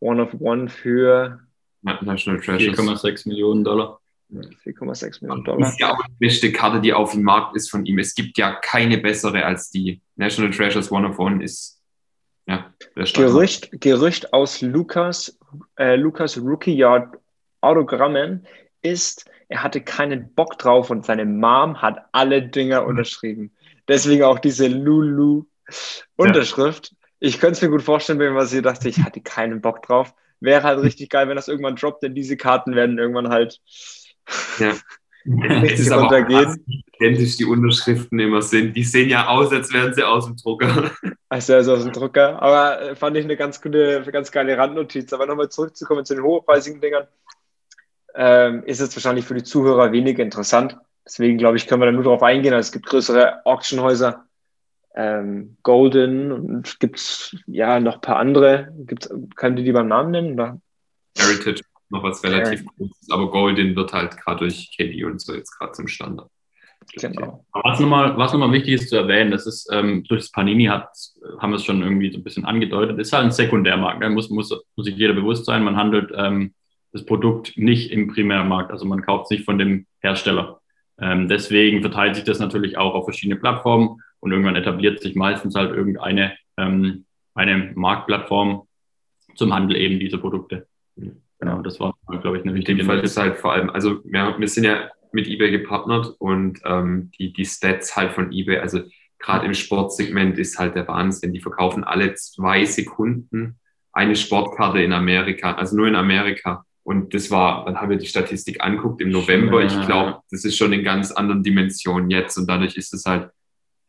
One 0.00 0.22
of 0.22 0.34
One 0.40 0.68
für 0.68 1.40
4,6 1.84 3.28
Millionen 3.28 3.64
Dollar. 3.64 4.00
4,6 4.32 5.22
Millionen 5.22 5.44
Dollar. 5.44 5.60
Das 5.60 5.72
ist 5.72 5.80
ja 5.80 5.92
auch 5.92 6.06
die 6.06 6.14
beste 6.18 6.52
Karte, 6.52 6.80
die 6.80 6.92
auf 6.92 7.12
dem 7.12 7.22
Markt 7.22 7.56
ist 7.56 7.70
von 7.70 7.86
ihm. 7.86 7.98
Es 7.98 8.14
gibt 8.14 8.38
ja 8.38 8.54
keine 8.54 8.98
bessere 8.98 9.44
als 9.44 9.70
die. 9.70 10.00
National 10.16 10.50
Treasures 10.50 10.90
One 10.90 11.08
of 11.08 11.18
One 11.18 11.42
ist 11.42 11.80
ja, 12.48 12.72
Gerücht, 12.94 13.70
Gerücht 13.80 14.32
aus 14.32 14.62
Lukas, 14.62 15.36
äh, 15.78 15.96
Lukas 15.96 16.38
Rookie 16.38 16.76
Yard 16.76 17.18
Autogrammen 17.60 18.46
ist, 18.82 19.28
er 19.48 19.62
hatte 19.62 19.80
keinen 19.80 20.34
Bock 20.34 20.58
drauf 20.58 20.90
und 20.90 21.06
seine 21.06 21.24
Mom 21.24 21.80
hat 21.82 22.06
alle 22.12 22.42
Dinger 22.42 22.82
mhm. 22.82 22.88
unterschrieben. 22.88 23.52
Deswegen 23.88 24.22
auch 24.24 24.38
diese 24.38 24.68
Lulu-Unterschrift. 24.68 26.90
Ja. 26.90 26.96
Ich 27.18 27.40
könnte 27.40 27.54
es 27.54 27.62
mir 27.62 27.70
gut 27.70 27.80
vorstellen, 27.82 28.18
wenn 28.18 28.34
man 28.34 28.46
sie 28.46 28.60
dachte, 28.62 28.88
ich 28.88 29.02
hatte 29.02 29.20
keinen 29.20 29.60
Bock 29.60 29.82
drauf. 29.82 30.14
Wäre 30.40 30.64
halt 30.64 30.80
richtig 30.80 31.10
geil, 31.10 31.28
wenn 31.28 31.36
das 31.36 31.48
irgendwann 31.48 31.76
droppt, 31.76 32.02
denn 32.02 32.14
diese 32.14 32.36
Karten 32.36 32.74
werden 32.74 32.98
irgendwann 32.98 33.30
halt 33.30 33.60
ja. 34.58 34.74
Es 35.62 35.80
ist 35.80 35.90
aber 35.90 36.28
wie 36.28 36.86
identisch 36.98 37.36
die 37.36 37.44
Unterschriften 37.44 38.18
immer 38.20 38.42
sind. 38.42 38.76
Die 38.76 38.84
sehen 38.84 39.08
ja 39.08 39.26
aus, 39.26 39.52
als 39.52 39.72
wären 39.72 39.92
sie 39.92 40.04
aus 40.04 40.26
dem 40.26 40.36
Drucker. 40.36 40.90
Also, 41.28 41.54
also 41.54 41.74
aus 41.74 41.82
dem 41.82 41.92
Drucker. 41.92 42.40
Aber 42.40 42.80
äh, 42.80 42.94
fand 42.94 43.16
ich 43.16 43.24
eine 43.24 43.36
ganz 43.36 43.60
gute, 43.60 44.04
ganz 44.12 44.30
geile 44.30 44.56
Randnotiz. 44.56 45.12
Aber 45.12 45.26
nochmal 45.26 45.48
zurückzukommen 45.48 46.04
zu 46.04 46.14
den 46.14 46.22
hochpreisigen 46.22 46.80
Dingern, 46.80 47.08
ähm, 48.14 48.62
ist 48.62 48.78
es 48.78 48.94
wahrscheinlich 48.94 49.24
für 49.24 49.34
die 49.34 49.42
Zuhörer 49.42 49.90
weniger 49.90 50.22
interessant. 50.22 50.78
Deswegen 51.04 51.36
glaube 51.36 51.56
ich, 51.56 51.66
können 51.66 51.82
wir 51.82 51.86
da 51.86 51.92
nur 51.92 52.04
darauf 52.04 52.22
eingehen. 52.22 52.54
Also, 52.54 52.68
es 52.68 52.72
gibt 52.72 52.86
größere 52.86 53.44
Auctionhäuser, 53.44 54.24
ähm, 54.94 55.56
Golden 55.64 56.30
und 56.30 56.78
gibt 56.78 56.98
es 56.98 57.36
ja 57.48 57.80
noch 57.80 57.96
ein 57.96 58.00
paar 58.00 58.18
andere. 58.18 58.72
Gibt's, 58.86 59.12
kann 59.34 59.56
die 59.56 59.64
die 59.64 59.72
beim 59.72 59.88
Namen 59.88 60.12
nennen? 60.12 60.34
Oder? 60.34 60.60
Heritage 61.18 61.62
noch 61.88 62.02
was 62.02 62.22
relativ 62.24 62.62
ja. 62.62 62.70
Großes, 62.76 63.10
aber 63.10 63.30
Golden 63.30 63.76
wird 63.76 63.92
halt 63.92 64.16
gerade 64.16 64.40
durch 64.40 64.70
KD 64.76 65.04
und 65.04 65.20
so 65.20 65.34
jetzt 65.34 65.56
gerade 65.56 65.72
zum 65.72 65.88
Standard. 65.88 66.30
Genau. 66.94 67.44
Was 67.52 67.80
nochmal, 67.80 68.16
was 68.16 68.32
nochmal 68.32 68.52
wichtig 68.52 68.74
ist 68.74 68.90
zu 68.90 68.96
erwähnen, 68.96 69.30
das 69.30 69.46
ist, 69.46 69.68
ähm, 69.72 70.04
durch 70.04 70.22
das 70.22 70.30
Panini 70.30 70.66
hat, 70.66 70.88
haben 71.38 71.50
wir 71.50 71.56
es 71.56 71.64
schon 71.64 71.82
irgendwie 71.82 72.12
so 72.12 72.18
ein 72.18 72.24
bisschen 72.24 72.44
angedeutet, 72.44 72.98
ist 72.98 73.12
halt 73.12 73.24
ein 73.24 73.32
Sekundärmarkt. 73.32 74.02
Da 74.02 74.08
ne? 74.08 74.14
muss, 74.14 74.30
muss, 74.30 74.50
muss 74.76 74.86
sich 74.86 74.96
jeder 74.96 75.14
bewusst 75.14 75.46
sein, 75.46 75.64
man 75.64 75.76
handelt 75.76 76.12
ähm, 76.14 76.54
das 76.92 77.04
Produkt 77.04 77.56
nicht 77.56 77.90
im 77.90 78.08
Primärmarkt, 78.08 78.70
also 78.70 78.84
man 78.84 79.02
kauft 79.02 79.24
es 79.26 79.30
nicht 79.30 79.44
von 79.44 79.58
dem 79.58 79.86
Hersteller. 80.00 80.60
Ähm, 80.98 81.28
deswegen 81.28 81.80
verteilt 81.80 82.14
sich 82.14 82.24
das 82.24 82.38
natürlich 82.38 82.78
auch 82.78 82.94
auf 82.94 83.04
verschiedene 83.04 83.38
Plattformen 83.38 84.00
und 84.20 84.30
irgendwann 84.30 84.56
etabliert 84.56 85.00
sich 85.00 85.14
meistens 85.14 85.54
halt 85.54 85.74
irgendeine 85.74 86.36
ähm, 86.56 87.04
eine 87.34 87.72
Marktplattform 87.74 88.66
zum 89.34 89.52
Handel 89.52 89.76
eben 89.76 90.00
dieser 90.00 90.18
Produkte. 90.18 90.66
Genau, 91.38 91.60
das 91.60 91.78
war, 91.80 91.94
glaube 92.06 92.38
ich, 92.38 92.44
eine 92.44 92.54
wichtige 92.54 92.84
Fall 92.84 93.00
ist 93.00 93.16
halt 93.16 93.36
vor 93.36 93.52
allem, 93.52 93.68
also 93.70 94.00
wir, 94.04 94.34
wir 94.38 94.48
sind 94.48 94.64
ja 94.64 94.90
mit 95.12 95.26
eBay 95.26 95.50
gepartnert 95.50 96.14
und 96.18 96.60
ähm, 96.64 97.10
die, 97.18 97.32
die 97.32 97.44
Stats 97.44 97.96
halt 97.96 98.12
von 98.12 98.32
eBay, 98.32 98.58
also 98.58 98.80
gerade 99.18 99.46
im 99.46 99.54
Sportsegment 99.54 100.38
ist 100.38 100.58
halt 100.58 100.74
der 100.74 100.88
Wahnsinn. 100.88 101.32
Die 101.32 101.40
verkaufen 101.40 101.84
alle 101.84 102.14
zwei 102.14 102.64
Sekunden 102.64 103.58
eine 103.92 104.14
Sportkarte 104.14 104.80
in 104.80 104.92
Amerika, 104.92 105.54
also 105.54 105.76
nur 105.76 105.88
in 105.88 105.96
Amerika. 105.96 106.64
Und 106.82 107.14
das 107.14 107.30
war, 107.30 107.64
dann 107.64 107.80
haben 107.80 107.90
wir 107.90 107.96
die 107.96 108.06
Statistik 108.06 108.62
anguckt 108.62 109.00
im 109.00 109.10
November. 109.10 109.64
Ich 109.64 109.86
glaube, 109.86 110.20
das 110.30 110.44
ist 110.44 110.56
schon 110.56 110.72
in 110.72 110.84
ganz 110.84 111.10
anderen 111.10 111.42
Dimensionen 111.42 112.10
jetzt 112.10 112.36
und 112.38 112.48
dadurch 112.48 112.76
ist 112.76 112.94
es 112.94 113.04
halt 113.06 113.30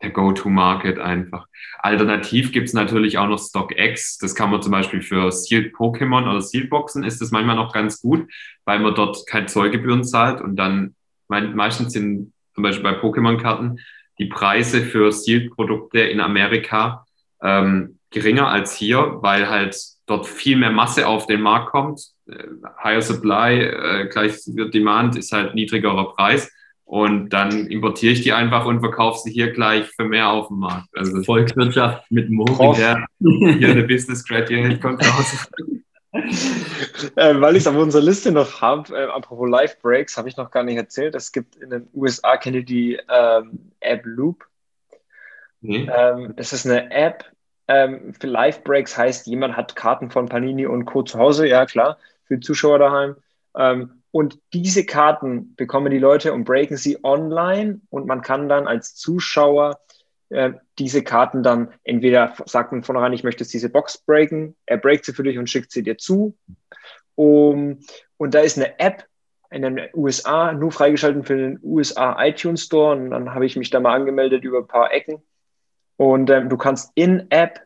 der 0.02 0.12
Go-to-Market 0.12 1.00
einfach. 1.00 1.48
Alternativ 1.80 2.52
gibt 2.52 2.68
es 2.68 2.74
natürlich 2.74 3.18
auch 3.18 3.28
noch 3.28 3.40
StockX. 3.40 4.18
Das 4.20 4.36
kann 4.36 4.52
man 4.52 4.62
zum 4.62 4.72
Beispiel 4.72 5.02
für 5.02 5.32
Sealed 5.32 5.74
Pokémon 5.74 6.30
oder 6.30 6.42
Sealed 6.42 6.70
Boxen 6.70 7.04
ist 7.04 7.22
das 7.22 7.32
manchmal 7.32 7.56
noch 7.56 7.74
ganz 7.74 8.02
gut, 8.02 8.28
weil 8.66 8.80
man 8.80 8.94
dort 8.94 9.26
keine 9.28 9.48
Zollgebühren 9.48 10.04
zahlt 10.04 10.42
und 10.42 10.56
dann 10.56 10.96
meistens 11.28 11.94
sind 11.94 12.34
zum 12.54 12.64
Beispiel 12.64 12.84
bei 12.84 13.00
Pokémon-Karten 13.00 13.80
die 14.20 14.28
Preise 14.28 14.82
für 14.82 15.12
Sealed-Produkte 15.12 16.00
in 16.00 16.20
Amerika 16.20 17.06
ähm, 17.42 18.00
geringer 18.10 18.48
als 18.48 18.74
hier, 18.76 19.18
weil 19.22 19.50
halt 19.50 19.78
dort 20.06 20.26
viel 20.26 20.58
mehr 20.58 20.72
Masse 20.72 21.08
auf 21.08 21.28
den 21.28 21.42
Markt 21.42 21.70
kommt. 21.70 22.02
Äh, 22.28 22.46
higher 22.84 23.02
Supply 23.02 23.62
äh, 23.62 24.08
gleich 24.08 24.34
Demand 24.46 25.18
ist 25.18 25.34
halt 25.34 25.54
niedrigerer 25.54 26.14
Preis. 26.14 26.52
Und 26.88 27.30
dann 27.32 27.68
importiere 27.68 28.14
ich 28.14 28.22
die 28.22 28.32
einfach 28.32 28.66
und 28.66 28.80
verkaufe 28.80 29.20
sie 29.20 29.30
hier 29.30 29.52
gleich 29.52 29.88
für 29.88 30.06
mehr 30.06 30.30
auf 30.30 30.48
dem 30.48 30.60
Markt. 30.60 30.88
Also 30.96 31.22
Volkswirtschaft 31.22 32.10
mit 32.10 32.30
Mori. 32.30 32.80
Ja, 32.80 33.06
hier 33.20 33.72
eine 33.72 33.84
Business 33.84 34.24
Graduate 34.26 34.80
kommt 34.80 35.06
raus. 35.06 35.50
äh, 37.18 37.42
weil 37.42 37.58
ich 37.58 37.64
es 37.64 37.68
auf 37.68 37.76
unserer 37.76 38.02
Liste 38.02 38.32
noch 38.32 38.62
habe, 38.62 38.98
äh, 38.98 39.04
apropos 39.08 39.50
Live 39.50 39.82
Breaks, 39.82 40.16
habe 40.16 40.30
ich 40.30 40.38
noch 40.38 40.50
gar 40.50 40.64
nicht 40.64 40.78
erzählt. 40.78 41.14
Es 41.14 41.34
gibt 41.34 41.58
in 41.58 41.72
den 41.72 41.90
USA, 41.94 42.38
kennt 42.38 42.56
ihr 42.56 42.64
die 42.64 42.98
ähm, 43.10 43.74
App 43.82 44.04
Loop? 44.06 44.46
Nee. 45.60 45.90
Ähm, 45.94 46.36
das 46.38 46.54
ist 46.54 46.66
eine 46.66 46.90
App 46.90 47.26
ähm, 47.68 48.14
für 48.18 48.28
Live 48.28 48.64
Breaks, 48.64 48.98
heißt, 48.98 49.28
jemand 49.28 49.58
hat 49.58 49.76
Karten 49.76 50.10
von 50.10 50.30
Panini 50.30 50.66
und 50.66 50.86
Co. 50.86 51.04
zu 51.04 51.20
Hause, 51.20 51.50
ja 51.50 51.66
klar, 51.66 51.98
für 52.24 52.36
die 52.36 52.46
Zuschauer 52.46 52.80
daheim. 52.80 53.18
Ähm, 53.58 53.97
und 54.12 54.40
diese 54.54 54.86
Karten 54.86 55.56
bekommen 55.56 55.92
die 55.92 56.00
Leute 56.00 56.34
und 56.34 56.46
breaken 56.46 56.78
sie 56.78 57.04
online 57.04 57.82
und 57.90 58.08
man 58.08 58.22
kann 58.22 58.50
dann 58.50 58.68
als 58.68 58.96
Zuschauer 58.96 59.80
äh, 60.30 60.54
diese 60.78 61.04
Karten 61.04 61.44
dann 61.44 61.74
entweder 61.84 62.34
sagt 62.46 62.72
man 62.72 62.84
vornherein, 62.84 63.14
ich 63.14 63.24
möchte 63.24 63.46
diese 63.46 63.70
Box 63.70 63.98
breaken, 63.98 64.56
er 64.66 64.78
breakt 64.78 65.06
sie 65.06 65.14
für 65.14 65.24
dich 65.24 65.38
und 65.38 65.50
schickt 65.50 65.72
sie 65.72 65.84
dir 65.84 65.98
zu. 65.98 66.38
Um, 67.16 67.80
und 68.18 68.34
da 68.34 68.40
ist 68.42 68.58
eine 68.58 68.80
App 68.80 69.06
in 69.50 69.62
den 69.62 69.82
USA 69.94 70.52
nur 70.52 70.72
freigeschaltet 70.72 71.26
für 71.26 71.38
den 71.38 71.60
USA 71.64 72.16
iTunes 72.24 72.64
Store 72.64 72.96
und 72.96 73.12
dann 73.12 73.34
habe 73.34 73.46
ich 73.46 73.56
mich 73.56 73.70
da 73.70 73.80
mal 73.80 73.96
angemeldet 73.96 74.44
über 74.44 74.60
ein 74.60 74.68
paar 74.68 74.94
Ecken. 74.94 75.22
Und 75.96 76.30
ähm, 76.30 76.50
du 76.50 76.58
kannst 76.58 76.92
in 76.96 77.32
App 77.32 77.62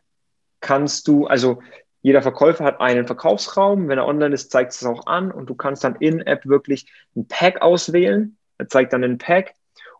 kannst 0.60 1.08
du, 1.08 1.26
also 1.26 1.60
jeder 2.02 2.20
Verkäufer 2.20 2.64
hat 2.64 2.80
einen 2.80 3.06
Verkaufsraum. 3.06 3.88
Wenn 3.88 3.98
er 3.98 4.06
online 4.06 4.34
ist, 4.34 4.50
zeigt 4.50 4.72
es 4.72 4.84
auch 4.84 5.06
an 5.06 5.30
und 5.30 5.48
du 5.48 5.54
kannst 5.54 5.84
dann 5.84 5.96
in-App 5.96 6.44
wirklich 6.46 6.92
ein 7.16 7.26
Pack 7.28 7.62
auswählen. 7.62 8.36
Er 8.58 8.68
zeigt 8.68 8.92
dann 8.92 9.04
ein 9.04 9.18
Pack 9.18 9.54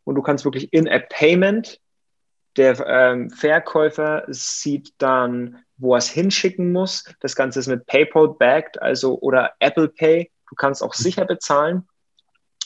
und 0.05 0.17
du 0.17 0.23
kannst 0.23 0.45
wirklich 0.45 0.73
in-App 0.73 1.09
Payment. 1.09 1.81
Der 2.57 2.85
ähm, 2.87 3.31
Verkäufer 3.31 4.25
sieht 4.29 4.93
dann, 4.99 5.59
wo 5.79 5.95
er 5.95 5.99
es 5.99 6.09
hinschicken 6.09 6.73
muss. 6.73 7.05
Das 7.21 7.37
Ganze 7.37 7.61
ist 7.61 7.69
mit 7.69 7.87
PayPal 7.87 8.35
backed, 8.35 8.83
also 8.83 9.19
oder 9.21 9.53
Apple 9.61 9.89
Pay. 9.89 10.31
Du 10.49 10.57
kannst 10.57 10.83
auch 10.83 10.95
sicher 10.95 11.25
bezahlen. 11.25 11.89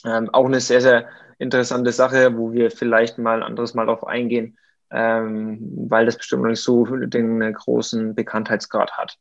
Ähm, 0.03 0.29
auch 0.33 0.45
eine 0.45 0.59
sehr, 0.59 0.81
sehr 0.81 1.07
interessante 1.37 1.91
Sache, 1.91 2.35
wo 2.35 2.51
wir 2.51 2.71
vielleicht 2.71 3.19
mal 3.19 3.37
ein 3.37 3.43
anderes 3.43 3.75
Mal 3.75 3.85
darauf 3.85 4.05
eingehen, 4.05 4.57
ähm, 4.89 5.59
weil 5.89 6.05
das 6.05 6.17
bestimmt 6.17 6.41
noch 6.41 6.49
nicht 6.49 6.61
so 6.61 6.85
den 6.85 7.53
großen 7.53 8.15
Bekanntheitsgrad 8.15 8.97
hat. 8.97 9.17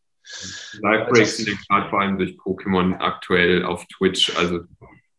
Live 0.81 1.09
Breaks 1.09 1.37
sind 1.37 1.49
ja 1.49 1.55
gerade 1.69 1.91
vor 1.91 2.01
allem 2.01 2.19
durch 2.19 2.33
Pokémon 2.33 2.99
aktuell 2.99 3.65
auf 3.65 3.87
Twitch. 3.87 4.37
Also 4.37 4.61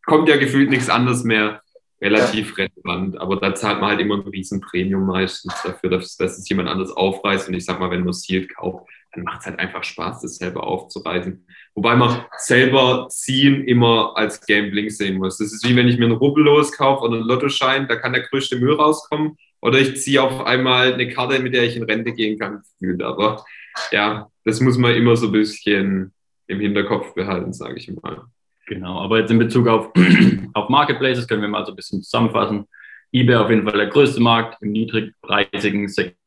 kommt 0.06 0.30
ja 0.30 0.38
gefühlt 0.38 0.70
nichts 0.70 0.90
anderes 0.90 1.24
mehr. 1.24 1.62
Relativ 2.00 2.56
ja. 2.56 2.66
relevant, 2.66 3.20
aber 3.20 3.38
da 3.38 3.56
zahlt 3.56 3.82
man 3.82 3.90
halt 3.90 4.00
immer 4.00 4.16
ein 4.16 4.22
riesen 4.22 4.62
Premium 4.62 5.08
meistens 5.08 5.56
dafür, 5.64 5.90
dass, 5.90 6.16
dass 6.16 6.38
es 6.38 6.48
jemand 6.48 6.70
anders 6.70 6.92
aufreißt. 6.92 7.48
Und 7.48 7.56
ich 7.56 7.66
sag 7.66 7.80
mal, 7.80 7.90
wenn 7.90 8.04
man 8.04 8.14
Sealed 8.14 8.56
kauft, 8.56 8.88
dann 9.14 9.24
macht 9.24 9.40
es 9.40 9.48
halt 9.48 9.58
einfach 9.58 9.84
Spaß, 9.84 10.22
das 10.22 10.36
selber 10.36 10.68
aufzureißen. 10.68 11.44
Wobei 11.74 11.96
man 11.96 12.26
selber 12.38 13.08
ziehen 13.10 13.64
immer 13.64 14.14
als 14.16 14.46
Gambling 14.46 14.92
sehen 14.92 15.18
muss. 15.18 15.40
Das 15.40 15.52
ist 15.52 15.68
wie 15.68 15.76
wenn 15.76 15.88
ich 15.88 15.98
mir 15.98 16.06
einen 16.06 16.18
Rubbellos 16.18 16.72
kaufe 16.72 17.04
oder 17.04 17.16
einen 17.18 17.28
Lottoschein, 17.28 17.88
da 17.88 17.96
kann 17.96 18.14
der 18.14 18.24
größte 18.24 18.58
Müll 18.58 18.74
rauskommen. 18.74 19.36
Oder 19.62 19.80
ich 19.80 19.98
ziehe 19.98 20.22
auf 20.22 20.46
einmal 20.46 20.94
eine 20.94 21.10
Karte, 21.10 21.40
mit 21.40 21.54
der 21.54 21.64
ich 21.64 21.76
in 21.76 21.84
Rente 21.84 22.14
gehen 22.14 22.38
kann, 22.38 22.62
gefühlt. 22.62 23.02
Aber 23.02 23.44
ja, 23.92 24.28
das 24.44 24.62
muss 24.62 24.78
man 24.78 24.96
immer 24.96 25.16
so 25.16 25.28
ein 25.28 25.32
bisschen 25.32 26.14
im 26.48 26.60
Hinterkopf 26.60 27.14
behalten, 27.14 27.54
sage 27.54 27.78
ich 27.78 27.92
mal. 28.02 28.24
Genau, 28.68 29.00
aber 29.00 29.20
jetzt 29.20 29.32
in 29.32 29.40
Bezug 29.40 29.68
auf, 29.68 29.92
auf 30.54 30.70
Marketplaces 30.70 31.28
können 31.28 31.42
wir 31.42 31.50
mal 31.50 31.66
so 31.66 31.72
ein 31.72 31.76
bisschen 31.76 32.04
zusammenfassen. 32.04 32.66
eBay 33.12 33.36
auf 33.36 33.50
jeden 33.50 33.68
Fall 33.68 33.78
der 33.78 33.88
größte 33.88 34.22
Markt 34.22 34.62
im 34.62 34.72
niedrigpreisigen 34.72 35.88
Segment 35.88 36.18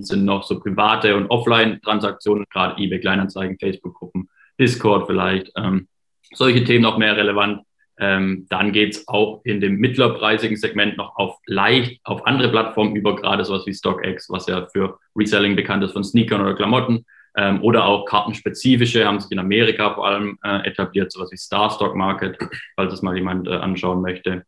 sind 0.00 0.24
noch 0.24 0.42
so 0.42 0.60
private 0.60 1.16
und 1.16 1.30
Offline-Transaktionen, 1.30 2.44
gerade 2.50 2.80
eBay 2.82 3.00
Kleinanzeigen, 3.00 3.58
Facebook-Gruppen, 3.58 4.28
Discord 4.58 5.06
vielleicht. 5.06 5.50
Ähm, 5.56 5.88
solche 6.34 6.64
Themen 6.64 6.82
noch 6.82 6.98
mehr 6.98 7.16
relevant. 7.16 7.62
Ähm, 8.02 8.46
dann 8.48 8.72
geht 8.72 8.94
es 8.94 9.08
auch 9.08 9.42
in 9.44 9.60
dem 9.60 9.76
mittlerpreisigen 9.76 10.56
Segment 10.56 10.96
noch 10.96 11.16
auf 11.16 11.36
leicht 11.46 12.00
auf 12.04 12.26
andere 12.26 12.48
Plattformen 12.48 12.96
über, 12.96 13.14
gerade 13.14 13.44
sowas 13.44 13.66
wie 13.66 13.74
StockX, 13.74 14.30
was 14.30 14.46
ja 14.46 14.66
für 14.72 14.98
Reselling 15.14 15.54
bekannt 15.54 15.84
ist 15.84 15.92
von 15.92 16.02
Sneakern 16.02 16.40
oder 16.40 16.54
Klamotten. 16.54 17.04
Ähm, 17.36 17.62
oder 17.62 17.84
auch 17.84 18.06
kartenspezifische 18.06 19.06
haben 19.06 19.20
sich 19.20 19.30
in 19.30 19.38
Amerika 19.38 19.94
vor 19.94 20.06
allem 20.06 20.38
äh, 20.42 20.66
etabliert, 20.66 21.12
sowas 21.12 21.30
wie 21.30 21.36
Star 21.36 21.70
Stock 21.70 21.94
Market, 21.94 22.38
falls 22.74 22.94
es 22.94 23.02
mal 23.02 23.14
jemand 23.14 23.46
äh, 23.46 23.52
anschauen 23.52 24.00
möchte. 24.00 24.44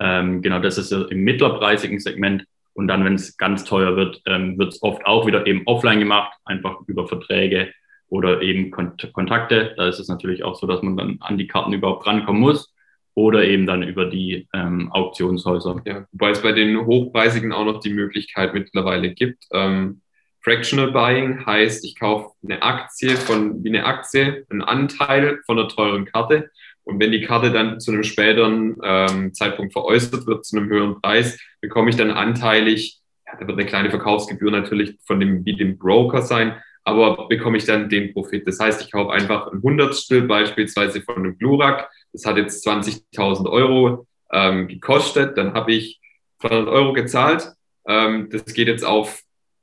Ähm, 0.00 0.42
genau, 0.42 0.58
das 0.58 0.76
ist 0.76 0.90
im 0.90 1.20
mittlerpreisigen 1.20 2.00
Segment. 2.00 2.44
Und 2.74 2.88
dann, 2.88 3.04
wenn 3.04 3.14
es 3.14 3.36
ganz 3.38 3.64
teuer 3.64 3.96
wird, 3.96 4.20
ähm, 4.26 4.58
wird 4.58 4.72
es 4.72 4.82
oft 4.82 5.06
auch 5.06 5.26
wieder 5.26 5.46
eben 5.46 5.62
offline 5.64 6.00
gemacht, 6.00 6.36
einfach 6.44 6.80
über 6.88 7.06
Verträge 7.06 7.72
oder 8.08 8.42
eben 8.42 8.72
Kont 8.72 9.10
Kontakte. 9.12 9.74
Da 9.76 9.86
ist 9.86 10.00
es 10.00 10.08
natürlich 10.08 10.42
auch 10.42 10.56
so, 10.56 10.66
dass 10.66 10.82
man 10.82 10.96
dann 10.96 11.16
an 11.20 11.38
die 11.38 11.46
Karten 11.46 11.72
überhaupt 11.72 12.04
rankommen 12.06 12.40
muss 12.40 12.75
oder 13.16 13.44
eben 13.44 13.66
dann 13.66 13.82
über 13.82 14.04
die 14.04 14.46
ähm, 14.52 14.92
Auktionshäuser. 14.92 15.80
Ja, 15.86 16.06
wobei 16.12 16.30
es 16.30 16.42
bei 16.42 16.52
den 16.52 16.84
hochpreisigen 16.84 17.50
auch 17.50 17.64
noch 17.64 17.80
die 17.80 17.92
Möglichkeit 17.92 18.52
mittlerweile 18.52 19.10
gibt. 19.14 19.46
Ähm, 19.52 20.02
Fractional 20.42 20.92
Buying 20.92 21.44
heißt, 21.44 21.84
ich 21.84 21.98
kaufe 21.98 22.34
eine 22.44 22.62
Aktie 22.62 23.16
von 23.16 23.64
wie 23.64 23.70
eine 23.70 23.86
Aktie, 23.86 24.46
einen 24.50 24.62
Anteil 24.62 25.40
von 25.46 25.58
einer 25.58 25.68
teuren 25.68 26.04
Karte. 26.04 26.50
Und 26.84 27.00
wenn 27.00 27.10
die 27.10 27.22
Karte 27.22 27.50
dann 27.50 27.80
zu 27.80 27.90
einem 27.90 28.04
späteren 28.04 28.76
ähm, 28.84 29.32
Zeitpunkt 29.34 29.72
veräußert 29.72 30.26
wird, 30.26 30.44
zu 30.44 30.56
einem 30.56 30.68
höheren 30.68 31.00
Preis, 31.00 31.40
bekomme 31.60 31.90
ich 31.90 31.96
dann 31.96 32.10
anteilig, 32.10 33.00
ja, 33.26 33.32
da 33.40 33.46
wird 33.46 33.58
eine 33.58 33.66
kleine 33.66 33.90
Verkaufsgebühr 33.90 34.50
natürlich 34.50 34.98
von 35.04 35.18
dem, 35.18 35.44
wie 35.44 35.56
dem 35.56 35.78
Broker 35.78 36.20
sein, 36.20 36.54
aber 36.86 37.28
bekomme 37.28 37.58
ich 37.58 37.64
dann 37.66 37.88
den 37.88 38.12
Profit. 38.12 38.46
Das 38.46 38.60
heißt, 38.60 38.80
ich 38.80 38.92
kaufe 38.92 39.12
einfach 39.12 39.52
ein 39.52 39.60
Hundertstel 39.62 40.22
beispielsweise 40.22 41.02
von 41.02 41.16
einem 41.16 41.36
Glurak 41.36 41.90
das 42.16 42.24
hat 42.24 42.38
jetzt 42.38 42.66
20.000 42.66 43.48
Euro 43.50 44.06
ähm, 44.32 44.68
gekostet, 44.68 45.36
dann 45.36 45.52
habe 45.52 45.72
ich 45.72 46.00
200 46.40 46.68
Euro 46.68 46.92
gezahlt. 46.94 47.52
Ähm, 47.86 48.28
das 48.30 48.46
geht 48.46 48.68
jetzt 48.68 48.84
auf, 48.84 49.20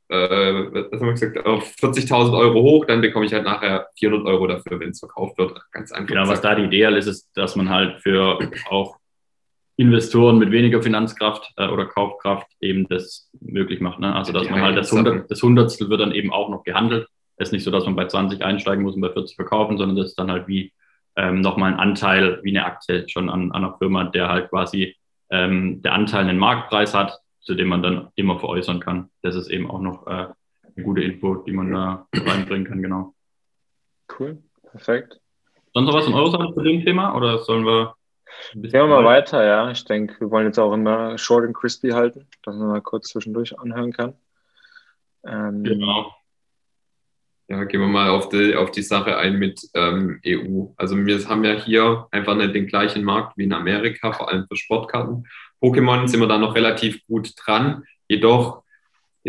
äh, 0.09 0.15
was 0.15 0.99
haben 0.99 1.07
wir 1.07 1.13
gesagt, 1.13 1.45
auf 1.45 1.63
40.000 1.81 2.37
Euro 2.37 2.61
hoch, 2.61 2.85
dann 2.85 3.01
bekomme 3.01 3.25
ich 3.25 3.33
halt 3.33 3.43
nachher 3.43 3.87
400 3.97 4.27
Euro 4.27 4.47
dafür, 4.47 4.79
wenn 4.79 4.89
es 4.89 4.99
verkauft 4.99 5.37
wird. 5.39 5.59
Ganz 5.71 5.91
einfach. 5.91 6.07
Genau, 6.07 6.27
was 6.27 6.41
da 6.41 6.53
die 6.53 6.65
Idee 6.65 6.95
ist, 6.95 7.07
ist, 7.07 7.31
dass 7.35 7.55
man 7.55 7.69
halt 7.69 8.01
für 8.01 8.39
auch 8.69 8.97
Investoren 9.75 10.37
mit 10.37 10.51
weniger 10.51 10.81
Finanzkraft 10.83 11.51
äh, 11.57 11.67
oder 11.67 11.85
Kaufkraft 11.85 12.47
eben 12.61 12.87
das 12.87 13.29
möglich 13.39 13.81
macht. 13.81 13.99
Ne? 13.99 14.13
Also 14.13 14.31
dass 14.31 14.49
man 14.49 14.61
halt 14.61 14.77
das, 14.77 14.91
Hundert, 14.91 15.29
das 15.31 15.41
Hundertstel 15.41 15.89
wird 15.89 16.01
dann 16.01 16.11
eben 16.11 16.31
auch 16.31 16.49
noch 16.49 16.63
gehandelt. 16.63 17.07
Es 17.37 17.49
ist 17.49 17.53
nicht 17.53 17.63
so, 17.63 17.71
dass 17.71 17.85
man 17.85 17.95
bei 17.95 18.05
20 18.05 18.43
einsteigen 18.43 18.83
muss 18.83 18.95
und 18.95 19.01
bei 19.01 19.11
40 19.11 19.35
verkaufen, 19.35 19.77
sondern 19.77 19.97
das 19.97 20.07
ist 20.07 20.19
dann 20.19 20.31
halt 20.31 20.47
wie 20.47 20.71
ähm, 21.15 21.41
nochmal 21.41 21.71
einen 21.71 21.79
Anteil 21.79 22.39
wie 22.43 22.51
eine 22.51 22.65
Aktie 22.65 23.07
schon 23.07 23.29
an, 23.29 23.51
an 23.51 23.63
einer 23.63 23.77
Firma, 23.77 24.03
der 24.05 24.29
halt 24.29 24.49
quasi 24.49 24.95
ähm, 25.29 25.81
der 25.81 25.93
Anteil 25.93 26.21
einen 26.21 26.37
Marktpreis 26.37 26.93
hat, 26.93 27.19
zu 27.41 27.55
dem 27.55 27.67
man 27.67 27.81
dann 27.81 28.09
immer 28.15 28.39
veräußern 28.39 28.79
kann. 28.79 29.09
Das 29.21 29.35
ist 29.35 29.49
eben 29.49 29.69
auch 29.69 29.81
noch 29.81 30.05
äh, 30.05 30.27
eine 30.75 30.83
gute 30.83 31.01
Info, 31.01 31.35
die 31.35 31.51
man 31.51 31.71
da 31.71 32.07
reinbringen 32.13 32.67
kann, 32.67 32.81
genau. 32.81 33.13
Cool, 34.19 34.37
perfekt. 34.69 35.19
Sonst 35.73 35.87
noch 35.87 35.95
was 35.95 36.05
von 36.05 36.13
eurer 36.13 36.31
Seite 36.31 36.53
zu 36.53 36.61
dem 36.61 36.85
Thema 36.85 37.15
oder 37.15 37.39
sollen 37.39 37.65
wir 37.65 37.95
Gehen 38.53 38.71
wir 38.71 38.87
mal 38.87 39.05
weiter, 39.05 39.43
ja. 39.43 39.71
Ich 39.71 39.85
denke, 39.85 40.19
wir 40.19 40.31
wollen 40.31 40.47
jetzt 40.47 40.59
auch 40.59 40.73
immer 40.73 41.17
short 41.17 41.45
and 41.45 41.55
crispy 41.55 41.89
halten, 41.89 42.27
dass 42.43 42.55
man 42.55 42.67
mal 42.67 42.81
kurz 42.81 43.09
zwischendurch 43.09 43.57
anhören 43.59 43.93
kann. 43.93 44.13
Ähm, 45.25 45.63
genau 45.63 46.13
ja, 47.49 47.63
gehen 47.65 47.81
wir 47.81 47.87
mal 47.87 48.09
auf 48.09 48.29
die, 48.29 48.55
auf 48.55 48.71
die 48.71 48.81
Sache 48.81 49.17
ein 49.17 49.37
mit 49.37 49.61
ähm, 49.73 50.19
EU. 50.25 50.67
Also 50.77 50.97
wir 50.97 51.27
haben 51.27 51.43
ja 51.43 51.53
hier 51.53 52.07
einfach 52.11 52.35
nicht 52.35 52.55
den 52.55 52.67
gleichen 52.67 53.03
Markt 53.03 53.37
wie 53.37 53.43
in 53.43 53.53
Amerika, 53.53 54.11
vor 54.11 54.29
allem 54.29 54.47
für 54.47 54.55
Sportkarten, 54.55 55.27
Pokémon 55.61 56.07
sind 56.07 56.19
wir 56.19 56.27
da 56.27 56.37
noch 56.37 56.55
relativ 56.55 57.05
gut 57.05 57.33
dran. 57.37 57.83
Jedoch 58.07 58.63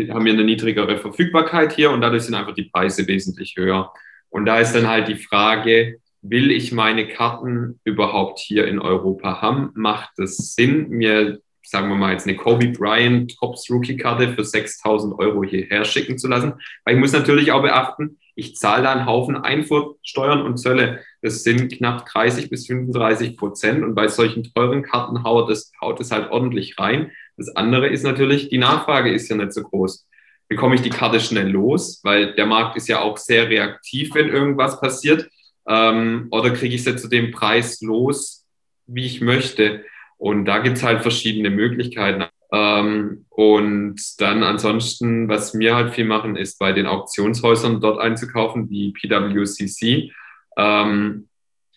haben 0.09 0.25
wir 0.25 0.33
eine 0.33 0.43
niedrigere 0.43 0.97
Verfügbarkeit 0.97 1.73
hier 1.73 1.91
und 1.91 2.01
dadurch 2.01 2.23
sind 2.23 2.35
einfach 2.35 2.53
die 2.53 2.69
Preise 2.69 3.07
wesentlich 3.07 3.55
höher. 3.57 3.93
Und 4.29 4.45
da 4.45 4.59
ist 4.59 4.73
dann 4.73 4.87
halt 4.87 5.07
die 5.07 5.15
Frage, 5.15 5.99
will 6.29 6.51
ich 6.51 6.71
meine 6.71 7.07
Karten 7.07 7.79
überhaupt 7.83 8.39
hier 8.39 8.67
in 8.67 8.79
Europa 8.79 9.41
haben? 9.41 9.71
Macht 9.75 10.19
es 10.19 10.55
Sinn, 10.55 10.89
mir, 10.89 11.39
sagen 11.63 11.89
wir 11.89 11.95
mal, 11.95 12.13
jetzt 12.13 12.27
eine 12.27 12.37
Kobe 12.37 12.69
Bryant 12.69 13.37
Tops 13.37 13.69
Rookie 13.69 13.97
Karte 13.97 14.33
für 14.33 14.43
6000 14.43 15.17
Euro 15.19 15.43
hierher 15.43 15.85
schicken 15.85 16.17
zu 16.17 16.27
lassen? 16.27 16.53
Weil 16.83 16.95
ich 16.95 16.99
muss 16.99 17.13
natürlich 17.13 17.51
auch 17.51 17.61
beachten, 17.61 18.17
ich 18.35 18.55
zahle 18.57 18.83
da 18.83 18.91
einen 18.91 19.05
Haufen 19.05 19.37
Einfuhrsteuern 19.37 20.41
und 20.41 20.57
Zölle. 20.57 20.99
Das 21.21 21.43
sind 21.43 21.71
knapp 21.71 22.05
30 22.05 22.49
bis 22.49 22.67
35 22.67 23.37
Prozent. 23.37 23.83
Und 23.83 23.95
bei 23.95 24.09
solchen 24.09 24.43
teuren 24.43 24.83
Karten 24.83 25.23
haut 25.23 25.49
es, 25.49 25.71
haut 25.81 26.01
es 26.01 26.11
halt 26.11 26.31
ordentlich 26.31 26.77
rein. 26.77 27.11
Das 27.37 27.55
andere 27.55 27.87
ist 27.87 28.03
natürlich, 28.03 28.49
die 28.49 28.57
Nachfrage 28.57 29.11
ist 29.11 29.29
ja 29.29 29.37
nicht 29.37 29.53
so 29.53 29.63
groß. 29.63 30.07
Bekomme 30.49 30.75
ich 30.75 30.81
die 30.81 30.89
Karte 30.89 31.21
schnell 31.21 31.49
los, 31.49 32.01
weil 32.03 32.35
der 32.35 32.45
Markt 32.45 32.75
ist 32.75 32.89
ja 32.89 33.01
auch 33.01 33.17
sehr 33.17 33.49
reaktiv, 33.49 34.13
wenn 34.13 34.27
irgendwas 34.27 34.79
passiert. 34.81 35.29
Ähm, 35.67 36.27
oder 36.31 36.51
kriege 36.51 36.75
ich 36.75 36.83
sie 36.83 36.95
zu 36.95 37.07
dem 37.07 37.31
Preis 37.31 37.81
los, 37.81 38.45
wie 38.87 39.05
ich 39.05 39.21
möchte? 39.21 39.83
Und 40.17 40.45
da 40.45 40.59
gibt 40.59 40.77
es 40.77 40.83
halt 40.83 41.01
verschiedene 41.01 41.49
Möglichkeiten. 41.49 42.25
Ähm, 42.51 43.25
und 43.29 43.99
dann 44.19 44.43
ansonsten, 44.43 45.27
was 45.27 45.57
wir 45.57 45.75
halt 45.75 45.93
viel 45.93 46.05
machen, 46.05 46.35
ist 46.35 46.59
bei 46.59 46.71
den 46.71 46.85
Auktionshäusern 46.85 47.81
dort 47.81 47.99
einzukaufen, 47.99 48.69
die 48.69 48.91
PWCC. 48.91 50.11
Ähm, 50.57 51.27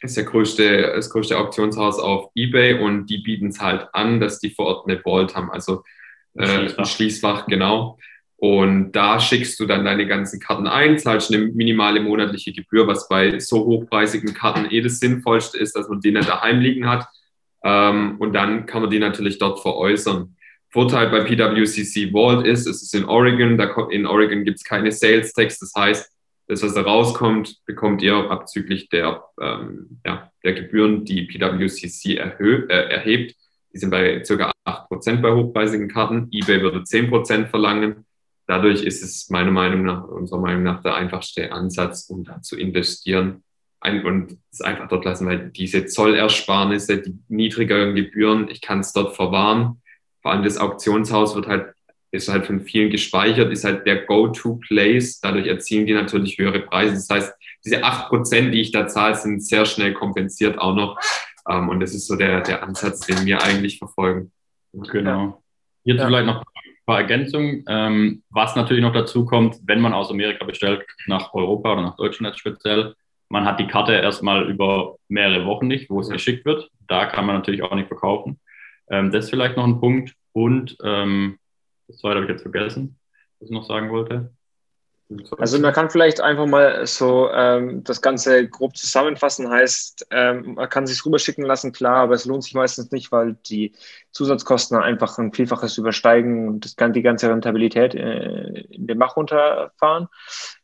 ist 0.00 0.16
der 0.16 0.25
größte, 0.25 0.92
das 0.95 1.11
größte 1.11 1.37
Auktionshaus 1.37 1.99
auf 1.99 2.30
Ebay 2.35 2.78
und 2.78 3.07
die 3.07 3.18
bieten 3.18 3.49
es 3.49 3.61
halt 3.61 3.88
an, 3.92 4.21
dass 4.21 4.38
die 4.38 4.50
vor 4.50 4.66
Ort 4.66 4.88
eine 4.88 5.00
Vault 5.00 5.35
haben, 5.35 5.50
also 5.50 5.83
äh, 6.35 6.47
Schließfach. 6.47 6.87
Schließfach, 6.87 7.47
genau. 7.47 7.99
Und 8.40 8.92
da 8.92 9.18
schickst 9.18 9.59
du 9.59 9.66
dann 9.66 9.85
deine 9.85 10.07
ganzen 10.07 10.38
Karten 10.38 10.68
ein, 10.68 10.97
zahlst 10.97 11.35
eine 11.35 11.47
minimale 11.47 12.00
monatliche 12.00 12.52
Gebühr, 12.52 12.87
was 12.87 13.09
bei 13.09 13.40
so 13.40 13.66
hochpreisigen 13.66 14.33
Karten 14.33 14.71
eh 14.71 14.80
das 14.80 15.00
Sinnvollste 15.00 15.59
ist, 15.59 15.75
dass 15.75 15.88
man 15.88 16.00
die 16.00 16.12
nicht 16.12 16.28
daheim 16.28 16.61
liegen 16.61 16.88
hat. 16.88 17.09
Ähm, 17.64 18.16
und 18.21 18.35
dann 18.35 18.66
kann 18.66 18.83
man 18.83 18.90
die 18.90 19.00
natürlich 19.00 19.38
dort 19.38 19.61
veräußern. 19.61 20.37
Vorteil 20.71 21.11
bei 21.11 21.21
PWCC 21.21 22.12
Vault 22.12 22.47
ist, 22.47 22.68
es 22.68 22.83
ist 22.83 22.95
in 22.95 23.07
Oregon, 23.07 23.59
da 23.59 23.75
in 23.90 24.07
Oregon 24.07 24.45
gibt 24.45 24.59
es 24.59 24.64
keine 24.64 24.92
Sales 24.92 25.33
Tax, 25.33 25.59
das 25.59 25.73
heißt, 25.76 26.12
das, 26.49 26.62
was 26.62 26.75
da 26.75 26.80
rauskommt, 26.80 27.57
bekommt 27.66 28.02
ihr 28.02 28.30
abzüglich 28.30 28.88
der, 28.88 29.23
ähm, 29.40 30.00
ja, 30.07 30.30
der 30.45 30.54
Gebühren, 30.54 31.04
die 31.04 31.26
PWCC 31.26 32.16
erhö 32.16 32.66
äh, 32.68 32.90
erhebt. 32.90 33.35
Die 33.75 33.78
sind 33.78 33.90
bei 33.90 34.21
ca. 34.21 34.52
8% 34.64 35.21
bei 35.21 35.33
hochpreisigen 35.33 35.88
Karten. 35.88 36.28
eBay 36.33 36.62
würde 36.62 36.80
10% 36.80 37.49
verlangen. 37.49 38.07
Dadurch 38.49 38.83
ist 38.83 39.02
es 39.02 39.31
meiner 39.31 39.52
Meinung 39.52 39.85
nach, 39.85 40.05
unserer 40.05 40.40
Meinung 40.40 40.64
nach, 40.64 40.83
der 40.83 40.97
einfachste 40.97 41.52
Ansatz, 41.52 42.09
um 42.09 42.25
da 42.25 42.43
zu 42.43 42.57
investieren. 42.57 43.45
Und 43.81 44.38
es 44.50 44.61
einfach 44.61 44.88
dort 44.88 45.05
lassen, 45.05 45.28
weil 45.28 45.50
diese 45.50 45.87
Zollersparnisse, 45.87 46.99
die 46.99 47.17
niedrigeren 47.28 47.95
Gebühren, 47.95 48.49
ich 48.50 48.61
kann 48.61 48.81
es 48.81 48.93
dort 48.93 49.14
verwahren 49.14 49.81
vor 50.28 50.33
allem 50.33 50.45
das 50.45 50.59
Auktionshaus 50.59 51.35
wird 51.35 51.47
halt, 51.47 51.75
ist 52.11 52.28
halt 52.28 52.47
von 52.47 52.61
vielen 52.61 52.90
gespeichert, 52.90 53.50
ist 53.52 53.64
halt 53.64 53.87
der 53.87 54.05
Go-to-Place. 54.05 55.21
Dadurch 55.21 55.47
erzielen 55.47 55.87
die 55.87 55.95
natürlich 55.95 56.38
höhere 56.38 56.61
Preise. 56.61 56.95
Das 56.95 57.09
heißt, 57.09 57.35
diese 57.64 57.83
acht 57.83 58.09
Prozent, 58.09 58.52
die 58.52 58.61
ich 58.61 58.71
da 58.71 58.87
zahle, 58.87 59.14
sind 59.14 59.43
sehr 59.43 59.64
schnell 59.64 59.95
kompensiert 59.95 60.59
auch 60.59 60.75
noch. 60.75 60.99
Ähm, 61.49 61.69
und 61.69 61.81
das 61.81 61.95
ist 61.95 62.07
so 62.07 62.17
der, 62.17 62.40
der 62.40 62.62
Ansatz, 62.62 63.00
den 63.00 63.25
wir 63.26 63.43
eigentlich 63.43 63.78
verfolgen. 63.78 64.33
Genau. 64.73 65.43
Ja. 65.85 66.07
vielleicht 66.07 66.26
noch 66.26 66.40
ein 66.40 66.68
paar 66.88 67.00
Ergänzungen. 67.00 67.64
Ähm, 67.68 68.23
was 68.30 68.57
natürlich 68.57 68.83
noch 68.83 68.95
dazu 68.95 69.26
kommt, 69.26 69.59
wenn 69.66 69.81
man 69.81 69.92
aus 69.92 70.11
Amerika 70.11 70.44
bestellt, 70.46 70.87
nach 71.07 71.35
Europa 71.35 71.74
oder 71.74 71.83
nach 71.83 71.96
Deutschland 71.96 72.37
speziell, 72.38 72.94
man 73.29 73.44
hat 73.44 73.61
die 73.61 73.66
Karte 73.66 73.92
erstmal 73.92 74.48
über 74.48 74.96
mehrere 75.07 75.44
Wochen 75.44 75.66
nicht, 75.66 75.90
wo 75.90 76.01
es 76.01 76.09
geschickt 76.09 76.46
wird. 76.46 76.70
Da 76.88 77.05
kann 77.05 77.27
man 77.27 77.37
natürlich 77.37 77.62
auch 77.62 77.74
nicht 77.74 77.88
verkaufen. 77.88 78.40
Ähm, 78.90 79.12
das 79.12 79.27
ist 79.27 79.31
vielleicht 79.31 79.59
noch 79.59 79.66
ein 79.66 79.81
Punkt. 79.81 80.14
Und 80.33 80.79
ähm, 80.83 81.38
das 81.88 81.98
zweite 81.98 82.16
habe 82.16 82.24
ich 82.24 82.31
jetzt 82.31 82.42
vergessen, 82.42 82.98
was 83.38 83.51
ich 83.51 83.55
noch 83.55 83.64
sagen 83.64 83.90
wollte. 83.90 84.33
Also 85.38 85.59
man 85.59 85.73
kann 85.73 85.88
vielleicht 85.88 86.21
einfach 86.21 86.44
mal 86.44 86.87
so 86.87 87.31
ähm, 87.33 87.83
das 87.83 88.03
Ganze 88.03 88.47
grob 88.47 88.77
zusammenfassen, 88.77 89.49
heißt, 89.49 90.07
ähm, 90.11 90.55
man 90.55 90.68
kann 90.68 90.87
sich 90.87 91.05
rüberschicken 91.05 91.44
lassen, 91.44 91.73
klar, 91.73 91.97
aber 91.97 92.14
es 92.14 92.27
lohnt 92.27 92.44
sich 92.44 92.53
meistens 92.53 92.90
nicht, 92.90 93.11
weil 93.11 93.37
die 93.47 93.73
Zusatzkosten 94.12 94.77
einfach 94.77 95.16
ein 95.16 95.33
Vielfaches 95.33 95.79
übersteigen 95.79 96.49
und 96.49 96.64
das 96.66 96.77
kann 96.77 96.92
die 96.92 97.01
ganze 97.01 97.31
Rentabilität 97.31 97.94
äh, 97.94 98.61
in 98.71 98.87
den 98.87 98.99
Bach 98.99 99.16
runterfahren. 99.16 100.09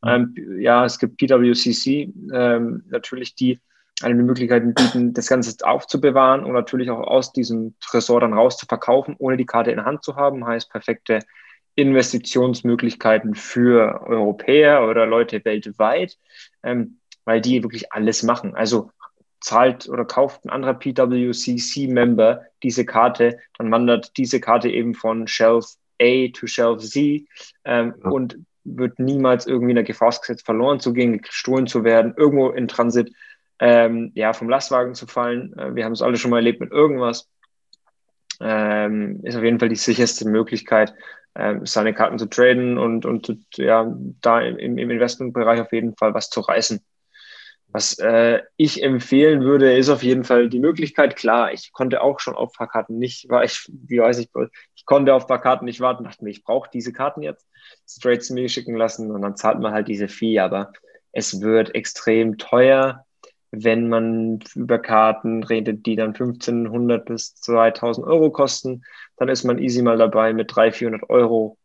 Mhm. 0.02 0.08
Ähm, 0.36 0.60
ja, 0.60 0.84
es 0.84 0.98
gibt 0.98 1.16
PWCC, 1.16 2.12
ähm, 2.32 2.84
natürlich 2.90 3.34
die 3.34 3.60
eine 4.02 4.22
Möglichkeiten 4.22 4.74
bieten, 4.74 5.14
das 5.14 5.28
Ganze 5.28 5.56
aufzubewahren 5.66 6.44
und 6.44 6.52
natürlich 6.52 6.90
auch 6.90 7.00
aus 7.00 7.32
diesem 7.32 7.76
Tresor 7.80 8.20
dann 8.20 8.34
raus 8.34 8.58
zu 8.58 8.66
verkaufen, 8.66 9.14
ohne 9.18 9.38
die 9.38 9.46
Karte 9.46 9.70
in 9.70 9.76
der 9.76 9.86
Hand 9.86 10.04
zu 10.04 10.16
haben. 10.16 10.46
Heißt 10.46 10.70
perfekte 10.70 11.20
Investitionsmöglichkeiten 11.76 13.34
für 13.34 14.02
Europäer 14.06 14.88
oder 14.88 15.06
Leute 15.06 15.44
weltweit, 15.44 16.18
ähm, 16.62 16.98
weil 17.24 17.40
die 17.40 17.62
wirklich 17.62 17.92
alles 17.92 18.22
machen. 18.22 18.54
Also 18.54 18.90
zahlt 19.40 19.88
oder 19.88 20.04
kauft 20.04 20.44
ein 20.44 20.50
anderer 20.50 20.74
PWCC-Member 20.74 22.44
diese 22.62 22.84
Karte, 22.86 23.38
dann 23.58 23.70
wandert 23.70 24.16
diese 24.16 24.40
Karte 24.40 24.70
eben 24.70 24.94
von 24.94 25.26
Shelf 25.26 25.66
A 26.00 26.28
to 26.32 26.46
Shelf 26.46 26.82
Z 26.82 27.26
ähm, 27.64 27.94
ja. 28.02 28.10
und 28.10 28.38
wird 28.64 28.98
niemals 28.98 29.46
irgendwie 29.46 29.72
in 29.72 29.76
der 29.76 29.84
Gefahr 29.84 30.10
gesetzt, 30.10 30.46
verloren 30.46 30.80
zu 30.80 30.92
gehen, 30.92 31.20
gestohlen 31.20 31.66
zu 31.66 31.84
werden, 31.84 32.14
irgendwo 32.16 32.48
in 32.48 32.68
Transit 32.68 33.12
ähm, 33.60 34.10
ja, 34.14 34.32
vom 34.32 34.48
Lastwagen 34.48 34.94
zu 34.94 35.06
fallen. 35.06 35.56
Äh, 35.58 35.74
wir 35.74 35.84
haben 35.84 35.92
es 35.92 36.02
alle 36.02 36.16
schon 36.16 36.30
mal 36.30 36.38
erlebt 36.38 36.60
mit 36.60 36.72
irgendwas. 36.72 37.28
Ähm, 38.40 39.20
ist 39.22 39.36
auf 39.36 39.44
jeden 39.44 39.60
Fall 39.60 39.68
die 39.68 39.76
sicherste 39.76 40.28
Möglichkeit, 40.28 40.94
seine 41.64 41.94
Karten 41.94 42.18
zu 42.18 42.26
traden 42.26 42.78
und, 42.78 43.06
und 43.06 43.36
ja, 43.56 43.92
da 44.20 44.40
im, 44.40 44.78
im 44.78 44.90
Investmentbereich 44.90 45.60
auf 45.60 45.72
jeden 45.72 45.96
Fall 45.96 46.14
was 46.14 46.30
zu 46.30 46.40
reißen. 46.40 46.80
Was 47.68 47.98
äh, 47.98 48.40
ich 48.56 48.84
empfehlen 48.84 49.42
würde, 49.42 49.76
ist 49.76 49.88
auf 49.88 50.04
jeden 50.04 50.22
Fall 50.22 50.48
die 50.48 50.60
Möglichkeit, 50.60 51.16
klar, 51.16 51.52
ich 51.52 51.72
konnte 51.72 52.02
auch 52.02 52.20
schon 52.20 52.36
auf 52.36 52.52
paar 52.52 52.68
Karten 52.68 52.98
nicht, 52.98 53.28
war 53.28 53.42
ich, 53.42 53.68
wie 53.68 53.98
weiß 53.98 54.18
ich, 54.18 54.30
ich 54.76 54.86
konnte 54.86 55.12
auf 55.12 55.26
paar 55.26 55.40
Karten 55.40 55.64
nicht 55.64 55.80
warten, 55.80 56.04
dachte 56.04 56.22
mir, 56.22 56.30
ich 56.30 56.44
brauche 56.44 56.70
diese 56.72 56.92
Karten 56.92 57.22
jetzt, 57.22 57.48
straight 57.84 58.22
zu 58.22 58.32
mir 58.34 58.48
schicken 58.48 58.76
lassen 58.76 59.10
und 59.10 59.22
dann 59.22 59.36
zahlt 59.36 59.58
man 59.58 59.72
halt 59.72 59.88
diese 59.88 60.06
Fee, 60.06 60.38
aber 60.38 60.72
es 61.10 61.40
wird 61.40 61.74
extrem 61.74 62.38
teuer 62.38 63.03
wenn 63.62 63.88
man 63.88 64.40
über 64.54 64.78
Karten 64.78 65.42
redet, 65.42 65.86
die 65.86 65.96
dann 65.96 66.08
1500 66.14 67.04
bis 67.04 67.34
2000 67.36 68.06
Euro 68.06 68.30
kosten, 68.30 68.84
dann 69.16 69.28
ist 69.28 69.44
man 69.44 69.58
easy 69.58 69.82
mal 69.82 69.98
dabei 69.98 70.32
mit 70.32 70.54
300, 70.54 70.76
400 70.76 71.10
Euro 71.10 71.58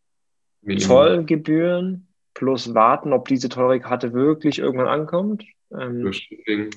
Minimum. 0.61 0.87
Zollgebühren 0.87 2.07
plus 2.33 2.73
warten, 2.73 3.13
ob 3.13 3.27
diese 3.27 3.49
teure 3.49 3.79
Karte 3.79 4.13
wirklich 4.13 4.59
irgendwann 4.59 4.87
ankommt. 4.87 5.43
Ähm, 5.71 6.11
Shipping. 6.13 6.69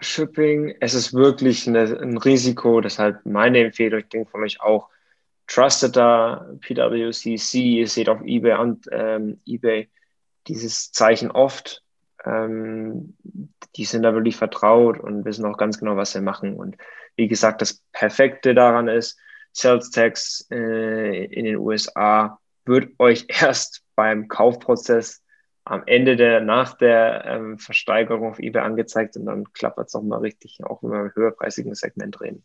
Shipping, 0.00 0.74
es 0.80 0.94
ist 0.94 1.14
wirklich 1.14 1.68
eine, 1.68 1.82
ein 2.00 2.16
Risiko, 2.16 2.80
deshalb 2.80 3.24
meine 3.24 3.58
Empfehlung, 3.60 4.00
ich 4.00 4.08
denke 4.08 4.30
von 4.30 4.42
euch 4.42 4.60
auch, 4.60 4.88
trusted 5.46 5.94
da, 5.94 6.50
PWCC, 6.60 7.58
ihr 7.58 7.86
seht 7.86 8.08
auf 8.08 8.20
eBay 8.22 8.58
und 8.58 8.88
ähm, 8.90 9.40
eBay 9.46 9.88
dieses 10.48 10.90
Zeichen 10.90 11.30
oft. 11.30 11.83
Ähm, 12.24 13.16
die 13.76 13.84
sind 13.84 14.02
da 14.02 14.14
wirklich 14.14 14.36
vertraut 14.36 14.98
und 14.98 15.24
wissen 15.24 15.44
auch 15.44 15.56
ganz 15.56 15.78
genau, 15.78 15.96
was 15.96 16.12
sie 16.12 16.20
machen. 16.20 16.56
Und 16.56 16.76
wie 17.16 17.28
gesagt, 17.28 17.60
das 17.62 17.82
Perfekte 17.92 18.54
daran 18.54 18.88
ist, 18.88 19.18
Sales 19.52 19.90
Tax 19.90 20.46
äh, 20.50 21.24
in 21.26 21.44
den 21.44 21.56
USA 21.56 22.38
wird 22.64 22.90
euch 22.98 23.26
erst 23.28 23.82
beim 23.94 24.28
Kaufprozess 24.28 25.22
am 25.64 25.82
Ende 25.86 26.16
der, 26.16 26.40
nach 26.40 26.74
der 26.76 27.24
ähm, 27.26 27.58
Versteigerung 27.58 28.28
auf 28.28 28.38
eBay 28.38 28.62
angezeigt 28.62 29.16
und 29.16 29.26
dann 29.26 29.50
klappert 29.52 29.88
es 29.88 29.94
nochmal 29.94 30.20
richtig, 30.20 30.58
auch 30.62 30.82
wenn 30.82 30.90
wir 30.90 31.00
im 31.00 31.14
höherpreisigen 31.14 31.74
Segment 31.74 32.20
reden. 32.20 32.44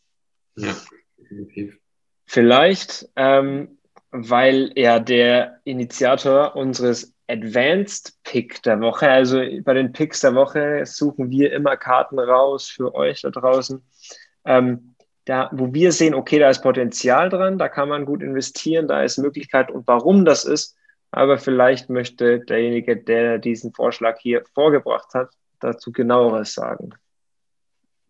Ja, 0.56 0.74
definitiv. 1.18 1.78
Vielleicht, 2.26 3.10
ähm, 3.15 3.80
weil 4.12 4.72
er 4.76 5.00
der 5.00 5.60
Initiator 5.65 6.56
unseres 6.56 7.13
Advanced 7.30 8.18
Pick 8.24 8.62
der 8.63 8.82
Woche. 8.82 9.10
Also 9.10 9.42
bei 9.63 9.74
den 9.74 9.92
Picks 9.92 10.22
der 10.22 10.36
Woche 10.36 10.86
suchen 10.86 11.30
wir 11.30 11.54
immer 11.54 11.78
Karten 11.78 12.20
raus 12.20 12.68
für 12.68 12.94
euch 12.96 13.22
da 13.22 13.30
draußen. 13.30 13.82
Ähm, 14.46 14.96
da, 15.26 15.50
wo 15.54 15.74
wir 15.74 15.92
sehen, 15.92 16.15
okay, 16.15 16.39
da 16.39 16.50
ist 16.50 16.63
Potenzial 16.63 17.30
dran, 17.30 17.60
da 17.60 17.70
kann 17.70 17.88
man 17.88 18.06
gut 18.06 18.24
investieren, 18.24 18.88
da 18.88 19.04
ist 19.04 19.20
Möglichkeit 19.20 19.70
und 19.70 19.86
warum 19.88 20.26
das 20.26 20.44
ist. 20.44 20.76
Aber 21.12 21.38
vielleicht 21.38 21.89
möchte 21.89 22.39
derjenige, 22.39 22.98
der 22.98 23.38
diesen 23.38 23.74
Vorschlag 23.74 24.18
hier 24.20 24.44
vorgebracht 24.54 25.13
hat, 25.13 25.30
dazu 25.60 25.92
genaueres 25.92 26.54
sagen. 26.54 26.92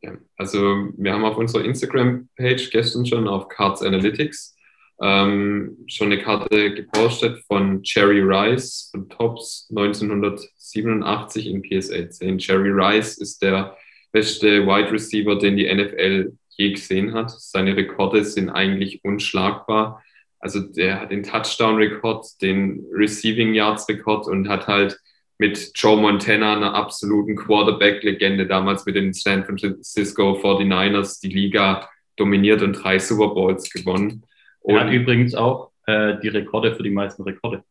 Ja, 0.01 0.13
also 0.37 0.87
wir 0.95 1.13
haben 1.13 1.25
auf 1.25 1.37
unserer 1.37 1.65
Instagram-Page 1.65 2.69
gestern 2.71 3.05
schon 3.05 3.27
auf 3.27 3.49
Cards 3.49 3.81
Analytics 3.81 4.55
ähm, 5.01 5.77
schon 5.87 6.11
eine 6.11 6.21
Karte 6.21 6.73
gepostet 6.73 7.43
von 7.47 7.81
Jerry 7.83 8.21
Rice 8.21 8.89
von 8.91 9.07
Tops 9.09 9.67
1987 9.69 11.47
in 11.47 11.61
PSA 11.61 12.09
10. 12.09 12.39
Jerry 12.39 12.71
Rice 12.71 13.17
ist 13.17 13.41
der 13.41 13.77
beste 14.11 14.65
Wide 14.65 14.91
Receiver, 14.91 15.37
den 15.37 15.55
die 15.55 15.73
NFL 15.73 16.33
je 16.49 16.71
gesehen 16.71 17.13
hat. 17.13 17.31
Seine 17.31 17.77
Rekorde 17.77 18.25
sind 18.25 18.49
eigentlich 18.49 19.03
unschlagbar. 19.03 20.03
Also 20.39 20.59
der 20.59 21.01
hat 21.01 21.11
den 21.11 21.23
Touchdown-Rekord, 21.23 22.41
den 22.41 22.85
Receiving 22.91 23.53
Yards-Rekord 23.53 24.27
und 24.27 24.47
hat 24.49 24.67
halt 24.67 24.99
mit 25.37 25.71
Joe 25.73 25.99
Montana, 25.99 26.55
einer 26.55 26.75
absoluten 26.75 27.35
Quarterback-Legende, 27.35 28.45
damals 28.45 28.85
mit 28.85 28.95
den 28.95 29.13
San 29.13 29.45
Francisco 29.45 30.33
49ers, 30.33 31.21
die 31.21 31.29
Liga 31.29 31.89
dominiert 32.17 32.61
und 32.61 32.73
drei 32.73 32.99
Super 32.99 33.29
Bowls 33.29 33.69
gewonnen. 33.69 34.23
Und 34.61 34.75
er 34.75 34.85
hat 34.85 34.91
übrigens 34.91 35.35
auch 35.35 35.71
äh, 35.85 36.17
die 36.21 36.29
Rekorde 36.29 36.75
für 36.75 36.83
die 36.83 36.89
meisten 36.89 37.23
Rekorde. 37.23 37.63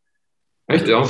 Echt? 0.67 0.87
Ja, 0.87 1.03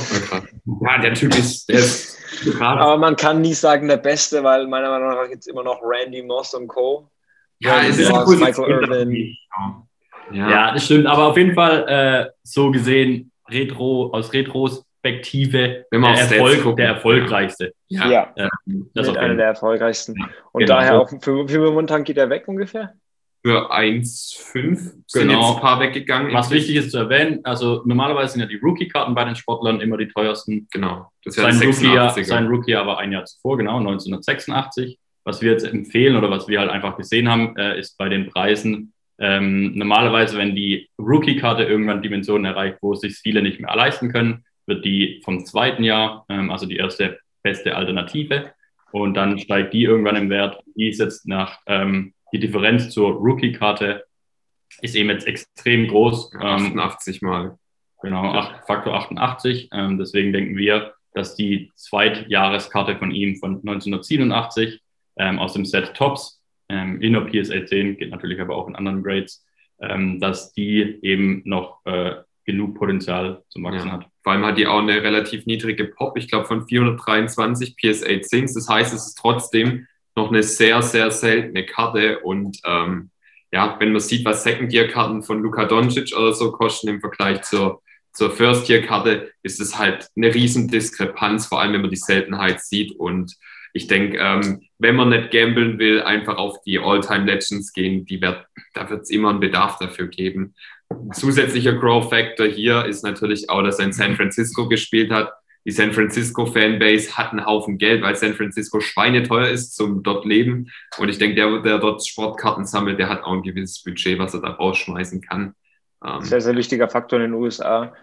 ja 0.81 0.97
der 1.01 1.13
Typ 1.13 1.37
ist, 1.37 1.67
der 1.67 1.79
ist 1.79 2.17
Aber 2.59 2.97
man 2.97 3.15
kann 3.15 3.41
nie 3.41 3.53
sagen 3.53 3.87
der 3.87 3.97
Beste, 3.97 4.43
weil 4.43 4.67
meiner 4.67 4.89
Meinung 4.89 5.09
nach 5.09 5.27
gibt 5.27 5.41
es 5.41 5.47
immer 5.47 5.63
noch 5.63 5.81
Randy 5.83 6.23
Moss 6.23 6.53
und 6.53 6.67
Co. 6.67 7.09
Ja, 7.59 7.83
es 7.83 7.97
ist 7.97 8.09
Moss, 8.09 8.37
Michael 8.37 8.69
Irvin. 8.69 9.35
Ja. 10.31 10.49
ja. 10.49 10.73
das 10.73 10.85
stimmt. 10.85 11.07
Aber 11.07 11.27
auf 11.27 11.37
jeden 11.37 11.53
Fall 11.53 11.85
äh, 11.87 12.31
so 12.43 12.71
gesehen, 12.71 13.31
Retro, 13.49 14.11
aus 14.13 14.31
Retrospektive 14.31 15.85
der, 15.91 15.99
Erfolg, 15.99 16.77
der 16.77 16.87
erfolgreichste. 16.87 17.73
Ja, 17.87 18.09
ja. 18.09 18.33
Ähm, 18.37 18.89
das 18.93 19.07
ist 19.07 19.17
einer 19.17 19.35
der 19.35 19.47
erfolgreichsten. 19.47 20.15
Und 20.53 20.61
genau. 20.61 20.75
daher 20.75 21.01
auch, 21.01 21.09
für, 21.21 21.47
für 21.49 21.59
momentan 21.59 22.05
geht 22.05 22.17
er 22.17 22.29
weg 22.29 22.47
ungefähr? 22.47 22.93
Für 23.41 23.71
1,5 23.71 24.75
sind 25.07 25.27
genau. 25.27 25.41
jetzt 25.41 25.55
ein 25.55 25.61
paar 25.61 25.79
weggegangen. 25.79 26.33
Was 26.33 26.51
wichtig 26.51 26.75
ist 26.75 26.91
zu 26.91 26.97
erwähnen, 26.97 27.39
also 27.43 27.81
normalerweise 27.85 28.33
sind 28.33 28.41
ja 28.41 28.47
die 28.47 28.57
Rookie-Karten 28.57 29.15
bei 29.15 29.23
den 29.23 29.35
Sportlern 29.35 29.79
immer 29.81 29.97
die 29.97 30.07
teuersten. 30.07 30.67
Genau. 30.71 31.11
Das 31.23 31.37
ist 31.37 31.43
ja 31.43 31.51
sein, 31.51 31.67
Rookie, 31.67 32.23
sein 32.23 32.47
Rookie 32.47 32.75
aber 32.75 32.97
ein 32.99 33.11
Jahr 33.11 33.25
zuvor, 33.25 33.57
genau, 33.57 33.77
1986. 33.77 34.99
Was 35.23 35.41
wir 35.41 35.51
jetzt 35.51 35.65
empfehlen 35.65 36.15
oder 36.15 36.29
was 36.29 36.47
wir 36.47 36.59
halt 36.59 36.71
einfach 36.71 36.97
gesehen 36.97 37.29
haben, 37.29 37.55
äh, 37.57 37.79
ist 37.79 37.97
bei 37.97 38.09
den 38.09 38.29
Preisen 38.29 38.93
ähm, 39.19 39.73
normalerweise, 39.75 40.37
wenn 40.37 40.55
die 40.55 40.89
Rookie-Karte 40.97 41.63
irgendwann 41.63 42.01
Dimensionen 42.01 42.45
erreicht, 42.45 42.77
wo 42.81 42.95
sich 42.95 43.17
viele 43.17 43.41
nicht 43.41 43.59
mehr 43.59 43.75
leisten 43.75 44.11
können, 44.11 44.45
wird 44.65 44.85
die 44.85 45.21
vom 45.25 45.45
zweiten 45.45 45.83
Jahr, 45.83 46.25
ähm, 46.29 46.49
also 46.49 46.65
die 46.65 46.77
erste 46.77 47.19
beste 47.43 47.75
Alternative, 47.75 48.53
und 48.91 49.13
dann 49.15 49.37
steigt 49.37 49.73
die 49.73 49.83
irgendwann 49.83 50.15
im 50.15 50.29
Wert. 50.29 50.63
Die 50.75 50.89
ist 50.89 50.99
jetzt 50.99 51.27
nach 51.27 51.59
ähm, 51.67 52.13
die 52.33 52.39
Differenz 52.39 52.89
zur 52.89 53.11
Rookie-Karte 53.11 54.05
ist 54.81 54.95
eben 54.95 55.09
jetzt 55.09 55.27
extrem 55.27 55.87
groß. 55.87 56.35
88 56.35 57.21
ähm, 57.21 57.27
Mal. 57.27 57.57
Genau, 58.01 58.31
acht, 58.31 58.65
Faktor 58.65 58.95
88. 58.95 59.69
Ähm, 59.73 59.97
deswegen 59.97 60.31
denken 60.31 60.55
wir, 60.55 60.93
dass 61.13 61.35
die 61.35 61.71
Zweitjahreskarte 61.75 62.97
von 62.97 63.11
ihm 63.11 63.35
von 63.37 63.55
1987 63.55 64.81
ähm, 65.17 65.39
aus 65.39 65.53
dem 65.53 65.65
Set 65.65 65.93
Tops 65.95 66.41
ähm, 66.69 67.01
in 67.01 67.13
der 67.13 67.21
PSA 67.21 67.65
10, 67.65 67.97
geht 67.97 68.11
natürlich 68.11 68.39
aber 68.39 68.55
auch 68.55 68.67
in 68.67 68.75
anderen 68.75 69.03
Grades, 69.03 69.45
ähm, 69.81 70.19
dass 70.19 70.53
die 70.53 70.99
eben 71.01 71.41
noch 71.45 71.81
äh, 71.85 72.15
genug 72.45 72.75
Potenzial 72.75 73.43
zum 73.49 73.63
Wachsen 73.63 73.87
ja. 73.87 73.93
hat. 73.93 74.07
Vor 74.23 74.33
allem 74.33 74.45
hat 74.45 74.57
die 74.57 74.67
auch 74.67 74.79
eine 74.79 75.01
relativ 75.03 75.45
niedrige 75.45 75.85
Pop, 75.85 76.17
ich 76.17 76.29
glaube 76.29 76.45
von 76.45 76.67
423 76.67 77.75
PSA 77.75 78.21
10. 78.21 78.53
Das 78.53 78.69
heißt, 78.69 78.93
es 78.93 79.07
ist 79.07 79.15
trotzdem 79.15 79.87
noch 80.19 80.29
eine 80.29 80.43
sehr, 80.43 80.81
sehr 80.81 81.11
seltene 81.11 81.65
Karte. 81.65 82.19
Und 82.19 82.59
ähm, 82.65 83.09
ja, 83.51 83.75
wenn 83.79 83.91
man 83.91 84.01
sieht, 84.01 84.25
was 84.25 84.43
Second-Year-Karten 84.43 85.23
von 85.23 85.41
Luka 85.41 85.65
Doncic 85.65 86.15
oder 86.15 86.33
so 86.33 86.51
kosten 86.51 86.89
im 86.89 86.99
Vergleich 86.99 87.41
zur, 87.41 87.81
zur 88.13 88.31
First-Year-Karte, 88.31 89.31
ist 89.43 89.59
es 89.59 89.77
halt 89.77 90.09
eine 90.15 90.33
riesen 90.33 90.67
Diskrepanz, 90.67 91.47
vor 91.47 91.61
allem 91.61 91.73
wenn 91.73 91.81
man 91.81 91.89
die 91.89 91.95
Seltenheit 91.95 92.61
sieht. 92.61 92.99
Und 92.99 93.35
ich 93.73 93.87
denke, 93.87 94.17
ähm, 94.17 94.61
wenn 94.77 94.95
man 94.95 95.09
nicht 95.09 95.31
gambeln 95.31 95.79
will, 95.79 96.01
einfach 96.01 96.37
auf 96.37 96.61
die 96.63 96.79
All-Time-Legends 96.79 97.73
gehen, 97.73 98.05
die 98.05 98.21
wird, 98.21 98.45
da 98.73 98.89
wird 98.89 99.03
es 99.03 99.09
immer 99.09 99.29
einen 99.29 99.39
Bedarf 99.39 99.77
dafür 99.79 100.07
geben. 100.07 100.53
Zusätzlicher 101.13 101.73
Grow-Factor 101.73 102.47
hier 102.47 102.85
ist 102.85 103.03
natürlich 103.03 103.49
auch, 103.49 103.63
dass 103.63 103.79
er 103.79 103.85
in 103.85 103.93
San 103.93 104.15
Francisco 104.15 104.67
gespielt 104.67 105.11
hat 105.11 105.31
die 105.69 105.75
San 105.75 105.93
Francisco 105.93 106.47
Fanbase 106.47 107.15
hat 107.15 107.31
einen 107.31 107.45
Haufen 107.45 107.77
Geld, 107.77 108.01
weil 108.01 108.15
San 108.15 108.33
Francisco 108.33 108.79
schweineteuer 108.79 109.49
ist 109.49 109.75
zum 109.75 110.01
dort 110.01 110.25
leben. 110.25 110.71
Und 110.97 111.09
ich 111.09 111.19
denke, 111.19 111.35
der, 111.35 111.59
der 111.59 111.77
dort 111.77 112.03
Sportkarten 112.03 112.65
sammelt, 112.65 112.97
der 112.97 113.07
hat 113.07 113.21
auch 113.21 113.33
ein 113.33 113.43
gewisses 113.43 113.83
Budget, 113.83 114.17
was 114.17 114.33
er 114.33 114.41
da 114.41 114.49
rausschmeißen 114.49 115.21
kann. 115.21 115.53
Ähm, 116.03 116.21
sehr, 116.21 116.41
sehr 116.41 116.55
wichtiger 116.55 116.89
Faktor 116.89 117.19
in 117.19 117.31
den 117.31 117.39
USA. 117.39 117.93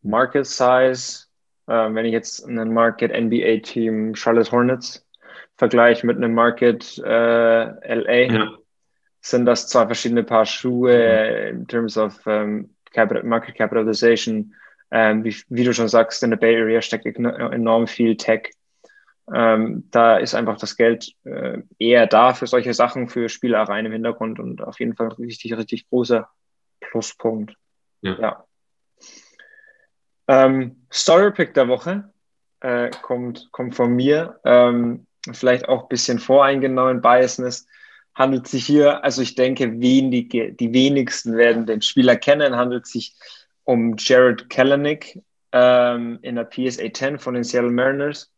Market 0.00 0.46
Size. 0.46 1.26
Äh, 1.66 1.92
wenn 1.92 2.06
ich 2.06 2.12
jetzt 2.12 2.48
einen 2.48 2.72
Market 2.72 3.12
NBA 3.12 3.58
Team 3.64 4.14
Charlotte 4.14 4.50
Hornets 4.50 5.06
vergleiche 5.58 6.06
mit 6.06 6.16
einem 6.16 6.32
Market 6.32 6.96
äh, 7.04 7.94
LA, 7.94 8.32
ja. 8.32 8.50
sind 9.20 9.44
das 9.44 9.68
zwei 9.68 9.84
verschiedene 9.84 10.24
Paar 10.24 10.46
Schuhe 10.46 11.52
mhm. 11.52 11.58
in 11.58 11.66
terms 11.66 11.98
of 11.98 12.18
ähm, 12.26 12.70
Market 13.24 13.56
Capitalization 13.56 14.54
ähm, 14.90 15.24
wie, 15.24 15.36
wie, 15.48 15.64
du 15.64 15.72
schon 15.72 15.88
sagst, 15.88 16.22
in 16.22 16.30
der 16.30 16.36
Bay 16.36 16.60
Area 16.60 16.82
steckt 16.82 17.06
enorm 17.06 17.86
viel 17.86 18.16
Tech. 18.16 18.50
Ähm, 19.32 19.88
da 19.90 20.16
ist 20.16 20.34
einfach 20.34 20.58
das 20.58 20.76
Geld 20.76 21.14
äh, 21.24 21.58
eher 21.78 22.06
da 22.06 22.34
für 22.34 22.46
solche 22.46 22.74
Sachen, 22.74 23.08
für 23.08 23.28
Spielereien 23.28 23.86
im 23.86 23.92
Hintergrund 23.92 24.40
und 24.40 24.62
auf 24.62 24.80
jeden 24.80 24.96
Fall 24.96 25.08
richtig, 25.08 25.56
richtig 25.56 25.88
großer 25.88 26.28
Pluspunkt. 26.80 27.54
Ja. 28.00 28.18
ja. 28.18 28.44
Ähm, 30.26 30.86
Story 30.92 31.30
Pick 31.30 31.54
der 31.54 31.68
Woche 31.68 32.10
äh, 32.60 32.90
kommt, 33.02 33.48
kommt 33.52 33.74
von 33.74 33.94
mir. 33.94 34.40
Ähm, 34.44 35.06
vielleicht 35.32 35.68
auch 35.68 35.82
ein 35.82 35.88
bisschen 35.88 36.18
voreingenommen, 36.18 37.00
Biasness. 37.00 37.66
Handelt 38.14 38.48
sich 38.48 38.66
hier, 38.66 39.04
also 39.04 39.22
ich 39.22 39.36
denke, 39.36 39.80
wenige, 39.80 40.52
die 40.52 40.72
wenigsten 40.72 41.36
werden 41.36 41.66
den 41.66 41.80
Spieler 41.80 42.16
kennen, 42.16 42.56
handelt 42.56 42.86
sich 42.86 43.14
um 43.70 43.94
Jared 43.96 44.50
Kalanick 44.50 45.22
ähm, 45.52 46.18
in 46.22 46.34
der 46.34 46.44
PSA 46.44 46.92
10 46.92 47.20
von 47.20 47.34
den 47.34 47.44
Seattle 47.44 47.70
Mariners. 47.70 48.32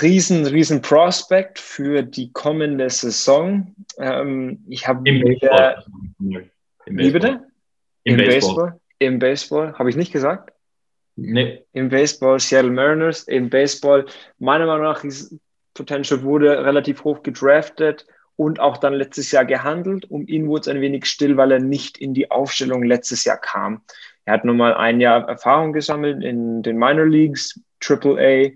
Riesen, 0.00 0.46
riesen 0.46 0.80
Prospect 0.80 1.58
für 1.58 2.02
die 2.02 2.32
kommende 2.32 2.88
Saison. 2.88 3.74
Ähm, 3.98 4.64
ich 4.68 4.88
habe 4.88 5.06
Im 5.06 5.20
Baseball. 5.20 5.84
Wie 6.86 7.10
bitte? 7.10 7.44
Im, 8.04 8.14
Im 8.14 8.16
Baseball. 8.16 8.30
Baseball. 8.30 8.80
Im 9.00 9.18
Baseball. 9.18 9.78
Habe 9.78 9.90
ich 9.90 9.96
nicht 9.96 10.12
gesagt? 10.12 10.54
Nee. 11.16 11.62
Im 11.72 11.90
Baseball, 11.90 12.40
Seattle 12.40 12.70
Mariners. 12.70 13.24
Im 13.24 13.50
Baseball, 13.50 14.06
meiner 14.38 14.64
Meinung 14.64 14.84
nach, 14.84 15.04
ist 15.04 15.36
Potential 15.74 16.22
wurde 16.22 16.64
relativ 16.64 17.04
hoch 17.04 17.22
gedraftet 17.22 18.06
und 18.40 18.58
auch 18.58 18.78
dann 18.78 18.94
letztes 18.94 19.32
Jahr 19.32 19.44
gehandelt. 19.44 20.10
Um 20.10 20.26
ihn 20.26 20.48
wurde 20.48 20.62
es 20.62 20.68
ein 20.68 20.80
wenig 20.80 21.04
still, 21.04 21.36
weil 21.36 21.52
er 21.52 21.58
nicht 21.58 21.98
in 21.98 22.14
die 22.14 22.30
Aufstellung 22.30 22.82
letztes 22.82 23.24
Jahr 23.24 23.36
kam. 23.36 23.82
Er 24.24 24.32
hat 24.32 24.46
nun 24.46 24.56
mal 24.56 24.72
ein 24.72 24.98
Jahr 24.98 25.28
Erfahrung 25.28 25.74
gesammelt 25.74 26.24
in 26.24 26.62
den 26.62 26.78
Minor 26.78 27.04
Leagues, 27.04 27.60
AAA 27.86 28.52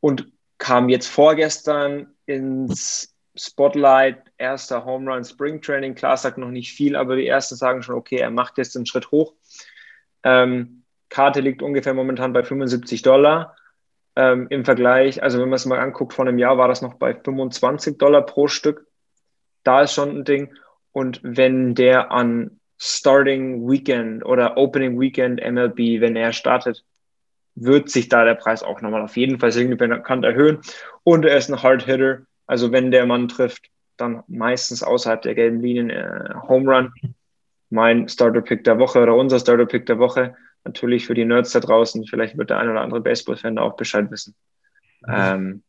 und 0.00 0.26
kam 0.58 0.88
jetzt 0.88 1.06
vorgestern 1.06 2.08
ins 2.26 3.14
Spotlight, 3.36 4.24
erster 4.36 4.84
Home 4.84 5.12
Run 5.12 5.24
Spring 5.24 5.62
Training. 5.62 5.94
Klar 5.94 6.16
sagt 6.16 6.36
noch 6.36 6.50
nicht 6.50 6.72
viel, 6.72 6.96
aber 6.96 7.14
die 7.14 7.28
ersten 7.28 7.54
sagen 7.54 7.84
schon, 7.84 7.94
okay, 7.94 8.16
er 8.16 8.32
macht 8.32 8.58
jetzt 8.58 8.74
einen 8.74 8.86
Schritt 8.86 9.12
hoch. 9.12 9.34
Ähm, 10.24 10.82
Karte 11.08 11.38
liegt 11.38 11.62
ungefähr 11.62 11.94
momentan 11.94 12.32
bei 12.32 12.42
75 12.42 13.02
Dollar 13.02 13.54
ähm, 14.16 14.46
im 14.50 14.64
Vergleich, 14.64 15.22
also 15.22 15.40
wenn 15.40 15.48
man 15.48 15.56
es 15.56 15.66
mal 15.66 15.80
anguckt, 15.80 16.12
vor 16.12 16.26
einem 16.26 16.38
Jahr 16.38 16.58
war 16.58 16.68
das 16.68 16.82
noch 16.82 16.94
bei 16.94 17.14
25 17.14 17.98
Dollar 17.98 18.22
pro 18.22 18.48
Stück. 18.48 18.86
Da 19.64 19.82
ist 19.82 19.94
schon 19.94 20.10
ein 20.10 20.24
Ding. 20.24 20.54
Und 20.92 21.20
wenn 21.22 21.74
der 21.74 22.12
an 22.12 22.60
Starting 22.78 23.68
Weekend 23.68 24.24
oder 24.24 24.56
Opening 24.56 25.00
Weekend 25.00 25.40
MLB, 25.40 26.00
wenn 26.00 26.16
er 26.16 26.32
startet, 26.32 26.84
wird 27.56 27.88
sich 27.88 28.08
da 28.08 28.24
der 28.24 28.34
Preis 28.34 28.62
auch 28.62 28.80
nochmal 28.80 29.02
auf 29.02 29.16
jeden 29.16 29.38
Fall 29.38 29.52
signifikant 29.52 30.24
erhöhen. 30.24 30.60
Und 31.02 31.24
er 31.24 31.36
ist 31.36 31.50
ein 31.50 31.62
Hard 31.62 31.84
Hitter. 31.84 32.22
Also 32.46 32.72
wenn 32.72 32.90
der 32.90 33.06
Mann 33.06 33.28
trifft, 33.28 33.70
dann 33.96 34.22
meistens 34.26 34.82
außerhalb 34.82 35.22
der 35.22 35.34
gelben 35.34 35.60
Linien 35.60 35.90
äh, 35.90 36.34
Home 36.48 36.70
Run. 36.70 36.92
Mein 37.70 38.08
Starter 38.08 38.42
Pick 38.42 38.64
der 38.64 38.78
Woche 38.78 39.00
oder 39.00 39.14
unser 39.14 39.38
Starter 39.38 39.66
Pick 39.66 39.86
der 39.86 39.98
Woche 39.98 40.36
natürlich 40.64 41.06
für 41.06 41.14
die 41.14 41.24
Nerds 41.24 41.52
da 41.52 41.60
draußen, 41.60 42.06
vielleicht 42.06 42.36
wird 42.38 42.50
der 42.50 42.58
ein 42.58 42.68
oder 42.68 42.80
andere 42.80 43.00
Baseball-Fan 43.00 43.58
auch 43.58 43.76
Bescheid 43.76 44.10
wissen. 44.10 44.34
Ähm, 45.06 45.62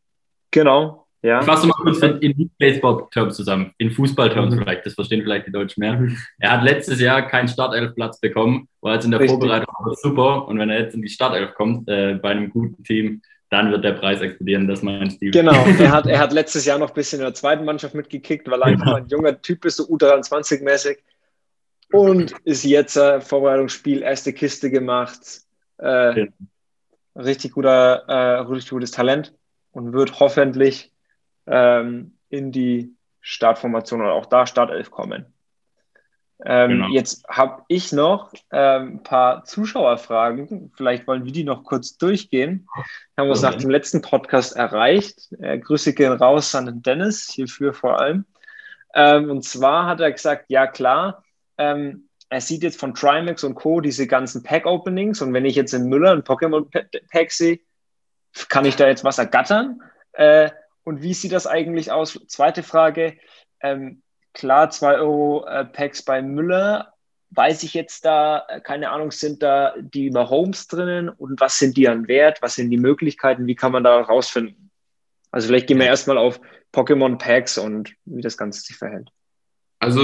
genau, 0.50 1.06
ja. 1.22 1.40
Ich 1.40 1.46
fasse 1.46 1.66
mal 1.66 1.74
kurz 1.82 1.98
in 1.98 2.50
Baseball-Terms 2.58 3.36
zusammen, 3.36 3.72
in 3.78 3.90
Fußball-Terms 3.90 4.54
mhm. 4.54 4.58
vielleicht, 4.60 4.86
das 4.86 4.94
verstehen 4.94 5.22
vielleicht 5.22 5.46
die 5.46 5.52
Deutschen 5.52 5.80
mehr. 5.80 6.06
Er 6.38 6.52
hat 6.52 6.62
letztes 6.62 7.00
Jahr 7.00 7.26
keinen 7.26 7.48
Startelf-Platz 7.48 8.20
bekommen, 8.20 8.68
war 8.80 8.94
jetzt 8.94 9.04
in 9.04 9.10
der 9.10 9.20
Richtig. 9.20 9.38
Vorbereitung 9.38 9.74
super 10.00 10.46
und 10.46 10.58
wenn 10.58 10.70
er 10.70 10.80
jetzt 10.80 10.94
in 10.94 11.02
die 11.02 11.08
Startelf 11.08 11.54
kommt, 11.54 11.88
äh, 11.88 12.14
bei 12.14 12.30
einem 12.30 12.50
guten 12.50 12.82
Team, 12.84 13.22
dann 13.50 13.70
wird 13.70 13.84
der 13.84 13.92
Preis 13.92 14.20
explodieren, 14.20 14.68
das 14.68 14.82
mein 14.82 15.10
Stil. 15.10 15.30
Genau, 15.30 15.52
er 15.78 15.90
hat, 15.90 16.06
er 16.06 16.18
hat 16.18 16.32
letztes 16.32 16.64
Jahr 16.64 16.78
noch 16.78 16.88
ein 16.88 16.94
bisschen 16.94 17.20
in 17.20 17.24
der 17.24 17.34
zweiten 17.34 17.64
Mannschaft 17.64 17.94
mitgekickt, 17.94 18.48
weil 18.48 18.60
er 18.60 18.66
einfach 18.66 18.94
ein 18.94 19.08
junger 19.08 19.40
Typ 19.40 19.64
ist, 19.64 19.76
so 19.76 19.84
U23-mäßig. 19.84 20.98
Und 21.96 22.32
ist 22.44 22.64
jetzt 22.64 22.96
äh, 22.96 23.20
Vorbereitungsspiel, 23.20 24.02
erste 24.02 24.32
Kiste 24.32 24.70
gemacht. 24.70 25.42
Äh, 25.80 26.20
ja. 26.20 26.26
Richtig 27.14 27.52
guter, 27.52 28.04
äh, 28.08 28.40
richtig 28.40 28.70
gutes 28.70 28.90
Talent 28.90 29.34
und 29.72 29.92
wird 29.92 30.20
hoffentlich 30.20 30.92
ähm, 31.46 32.18
in 32.28 32.52
die 32.52 32.94
Startformation 33.20 34.02
oder 34.02 34.12
auch 34.12 34.26
da 34.26 34.46
Startelf 34.46 34.90
kommen. 34.90 35.26
Ähm, 36.44 36.70
genau. 36.70 36.88
Jetzt 36.88 37.26
habe 37.28 37.62
ich 37.68 37.92
noch 37.92 38.32
ähm, 38.52 38.96
ein 38.96 39.02
paar 39.02 39.44
Zuschauerfragen. 39.44 40.70
Vielleicht 40.76 41.06
wollen 41.06 41.24
wir 41.24 41.32
die 41.32 41.44
noch 41.44 41.64
kurz 41.64 41.96
durchgehen. 41.96 42.68
Haben 43.16 43.28
wir 43.28 43.32
es 43.32 43.42
okay. 43.42 43.54
nach 43.54 43.60
dem 43.60 43.70
letzten 43.70 44.02
Podcast 44.02 44.54
erreicht. 44.54 45.32
Äh, 45.40 45.58
Grüße 45.58 45.94
gehen 45.94 46.12
raus 46.12 46.54
an 46.54 46.66
den 46.66 46.82
Dennis, 46.82 47.30
hierfür 47.32 47.72
vor 47.72 47.98
allem. 47.98 48.26
Ähm, 48.94 49.30
und 49.30 49.44
zwar 49.44 49.86
hat 49.86 50.00
er 50.00 50.12
gesagt, 50.12 50.46
ja 50.48 50.66
klar, 50.66 51.24
ähm, 51.58 52.08
er 52.28 52.40
sieht 52.40 52.62
jetzt 52.62 52.80
von 52.80 52.94
Trimax 52.94 53.44
und 53.44 53.54
Co. 53.54 53.80
diese 53.80 54.06
ganzen 54.06 54.42
Pack-Openings 54.42 55.22
und 55.22 55.32
wenn 55.32 55.44
ich 55.44 55.54
jetzt 55.54 55.72
in 55.74 55.88
Müller 55.88 56.12
ein 56.12 56.22
Pokémon-Pack 56.22 57.30
sehe, 57.30 57.60
kann 58.48 58.64
ich 58.64 58.76
da 58.76 58.86
jetzt 58.86 59.04
was 59.04 59.18
ergattern? 59.18 59.80
Äh, 60.12 60.50
und 60.84 61.02
wie 61.02 61.14
sieht 61.14 61.32
das 61.32 61.46
eigentlich 61.46 61.92
aus? 61.92 62.20
Zweite 62.26 62.62
Frage, 62.62 63.16
ähm, 63.60 64.02
klar, 64.34 64.70
2 64.70 64.98
Euro 64.98 65.46
äh, 65.46 65.64
Packs 65.64 66.02
bei 66.02 66.22
Müller. 66.22 66.92
Weiß 67.30 67.62
ich 67.64 67.74
jetzt 67.74 68.04
da, 68.04 68.44
äh, 68.48 68.60
keine 68.60 68.90
Ahnung, 68.90 69.10
sind 69.10 69.42
da 69.42 69.74
die 69.78 70.06
über 70.06 70.30
Homes 70.30 70.68
drinnen 70.68 71.08
und 71.08 71.40
was 71.40 71.58
sind 71.58 71.76
die 71.76 71.88
an 71.88 72.08
Wert? 72.08 72.42
Was 72.42 72.54
sind 72.54 72.70
die 72.70 72.76
Möglichkeiten? 72.76 73.46
Wie 73.46 73.56
kann 73.56 73.72
man 73.72 73.84
da 73.84 74.00
rausfinden? 74.00 74.70
Also 75.30 75.48
vielleicht 75.48 75.66
gehen 75.66 75.78
wir 75.78 75.86
erstmal 75.86 76.18
auf 76.18 76.40
Pokémon 76.72 77.18
Packs 77.18 77.58
und 77.58 77.94
wie 78.04 78.22
das 78.22 78.36
Ganze 78.36 78.60
sich 78.60 78.76
verhält. 78.76 79.10
Also 79.80 80.00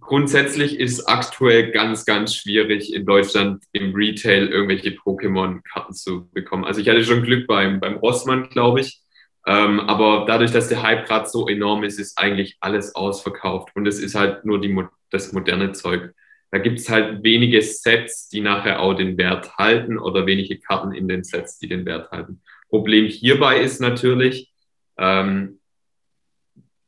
grundsätzlich 0.00 0.78
ist 0.78 1.06
aktuell 1.08 1.70
ganz, 1.70 2.04
ganz 2.04 2.34
schwierig 2.34 2.92
in 2.92 3.06
Deutschland 3.06 3.64
im 3.72 3.94
Retail 3.94 4.48
irgendwelche 4.48 4.90
Pokémon-Karten 4.90 5.94
zu 5.94 6.28
bekommen. 6.32 6.64
Also 6.64 6.80
ich 6.80 6.88
hatte 6.88 7.04
schon 7.04 7.22
Glück 7.22 7.46
beim, 7.46 7.80
beim 7.80 7.96
Rossmann, 7.96 8.48
glaube 8.50 8.80
ich. 8.80 9.00
Ähm, 9.46 9.80
aber 9.80 10.24
dadurch, 10.26 10.52
dass 10.52 10.68
der 10.68 10.82
Hype 10.82 11.06
gerade 11.06 11.28
so 11.28 11.48
enorm 11.48 11.84
ist, 11.84 11.98
ist 11.98 12.18
eigentlich 12.18 12.56
alles 12.60 12.94
ausverkauft. 12.94 13.70
Und 13.74 13.86
es 13.86 13.98
ist 13.98 14.14
halt 14.14 14.44
nur 14.44 14.60
die, 14.60 14.76
das 15.10 15.32
moderne 15.32 15.72
Zeug. 15.72 16.14
Da 16.50 16.58
gibt 16.58 16.78
es 16.78 16.88
halt 16.88 17.22
wenige 17.24 17.60
Sets, 17.60 18.28
die 18.28 18.40
nachher 18.40 18.80
auch 18.80 18.94
den 18.94 19.18
Wert 19.18 19.56
halten 19.58 19.98
oder 19.98 20.24
wenige 20.26 20.58
Karten 20.58 20.92
in 20.92 21.08
den 21.08 21.24
Sets, 21.24 21.58
die 21.58 21.68
den 21.68 21.84
Wert 21.84 22.10
halten. 22.10 22.40
Problem 22.68 23.06
hierbei 23.06 23.60
ist 23.60 23.80
natürlich, 23.80 24.52
ähm, 24.96 25.60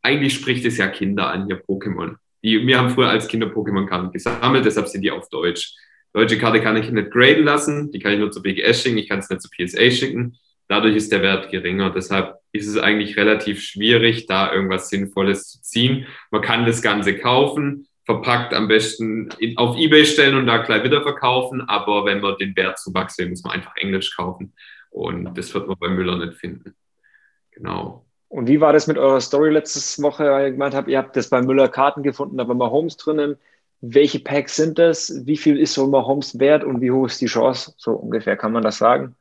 eigentlich 0.03 0.35
spricht 0.35 0.65
es 0.65 0.79
ja 0.79 0.87
Kinder 0.87 1.29
an, 1.29 1.47
hier 1.47 1.63
Pokémon. 1.63 2.17
Die, 2.47 2.65
wir 2.65 2.79
haben 2.79 2.91
früher 2.91 3.09
als 3.09 3.27
Kinder 3.27 3.49
Pokémon-Karten 3.49 4.13
gesammelt, 4.13 4.65
deshalb 4.65 4.87
sind 4.87 5.03
die 5.03 5.11
auf 5.11 5.29
Deutsch. 5.29 5.75
Deutsche 6.13 6.39
Karte 6.39 6.61
kann 6.61 6.77
ich 6.77 6.89
nicht 6.93 7.11
graden 7.11 7.45
lassen, 7.45 7.91
die 7.91 7.99
kann 7.99 8.13
ich 8.13 8.21
nur 8.21 8.31
zu 8.31 8.41
BGS 8.41 8.83
schicken, 8.83 8.99
ich 8.99 9.09
kann 9.09 9.19
es 9.19 9.29
nicht 9.29 9.43
zu 9.43 9.51
PSA 9.51 9.91
schicken. 9.91 10.39
Dadurch 10.69 10.95
ist 10.95 11.11
der 11.11 11.23
Wert 11.23 11.51
geringer. 11.51 11.91
Deshalb 11.91 12.39
ist 12.53 12.69
es 12.69 12.79
eigentlich 12.79 13.17
relativ 13.17 13.61
schwierig, 13.61 14.27
da 14.27 14.53
irgendwas 14.53 14.91
Sinnvolles 14.91 15.49
zu 15.49 15.63
ziehen. 15.63 16.07
Man 16.31 16.41
kann 16.41 16.67
das 16.67 16.83
Ganze 16.83 17.19
kaufen, 17.19 17.89
verpackt 18.05 18.55
am 18.55 18.69
besten 18.69 19.29
auf 19.57 19.77
Ebay 19.77 20.07
stellen 20.07 20.37
und 20.37 20.47
da 20.47 20.59
gleich 20.59 20.85
wieder 20.85 21.03
verkaufen. 21.03 21.63
Aber 21.63 22.05
wenn 22.05 22.21
man 22.21 22.37
den 22.39 22.55
Wertzuwachs 22.55 23.19
will, 23.19 23.29
muss 23.29 23.43
man 23.43 23.55
einfach 23.55 23.75
Englisch 23.77 24.15
kaufen. 24.15 24.55
Und 24.91 25.37
das 25.37 25.53
wird 25.53 25.67
man 25.67 25.77
bei 25.79 25.89
Müller 25.89 26.17
nicht 26.17 26.39
finden. 26.39 26.77
Genau. 27.51 28.06
Und 28.29 28.49
wie 28.49 28.61
war 28.61 28.73
das 28.73 28.87
mit 28.87 28.99
eurer 28.99 29.21
Story 29.21 29.51
letztes 29.51 30.03
Woche, 30.03 30.25
weil 30.25 30.47
ihr 30.47 30.53
gemeint 30.53 30.75
habt, 30.75 30.89
ihr 30.89 30.99
habt 30.99 31.17
das 31.17 31.29
bei 31.29 31.43
Müller 31.43 31.69
Karten 31.69 32.03
gefunden, 32.03 32.37
da 32.37 32.49
waren 32.49 32.59
mal 32.59 32.71
Homes 32.71 32.97
drinnen. 32.97 33.37
Welche 33.81 34.19
Packs 34.19 34.57
sind 34.57 34.79
das? 34.79 35.23
Wie 35.27 35.37
viel 35.37 35.59
ist 35.59 35.75
so 35.75 35.87
mal 35.87 36.07
Homes 36.07 36.39
wert 36.39 36.65
und 36.65 36.81
wie 36.81 36.91
hoch 36.91 37.07
ist 37.07 37.21
die 37.21 37.27
Chance? 37.27 37.75
So 37.77 37.93
ungefähr 37.93 38.37
kann 38.37 38.53
man 38.53 38.63
das 38.63 38.79
sagen. 38.79 39.15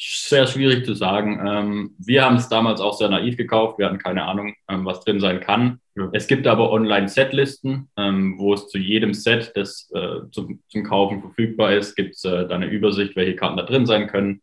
Sehr 0.00 0.46
schwierig 0.46 0.84
zu 0.84 0.94
sagen. 0.94 1.40
Ähm, 1.44 1.96
wir 1.98 2.24
haben 2.24 2.36
es 2.36 2.48
damals 2.48 2.80
auch 2.80 2.92
sehr 2.92 3.08
naiv 3.08 3.36
gekauft. 3.36 3.78
Wir 3.78 3.86
hatten 3.86 3.98
keine 3.98 4.24
Ahnung, 4.26 4.54
ähm, 4.68 4.84
was 4.84 5.00
drin 5.00 5.18
sein 5.18 5.40
kann. 5.40 5.80
Es 6.12 6.28
gibt 6.28 6.46
aber 6.46 6.70
Online-Setlisten, 6.70 7.88
ähm, 7.96 8.38
wo 8.38 8.54
es 8.54 8.68
zu 8.68 8.78
jedem 8.78 9.12
Set, 9.12 9.52
das 9.56 9.90
äh, 9.92 10.20
zum, 10.30 10.60
Kaufen 10.84 11.20
verfügbar 11.20 11.74
ist, 11.74 11.96
gibt 11.96 12.14
es 12.14 12.24
äh, 12.24 12.46
da 12.46 12.54
eine 12.54 12.66
Übersicht, 12.66 13.16
welche 13.16 13.34
Karten 13.34 13.56
da 13.56 13.64
drin 13.64 13.86
sein 13.86 14.06
können. 14.06 14.40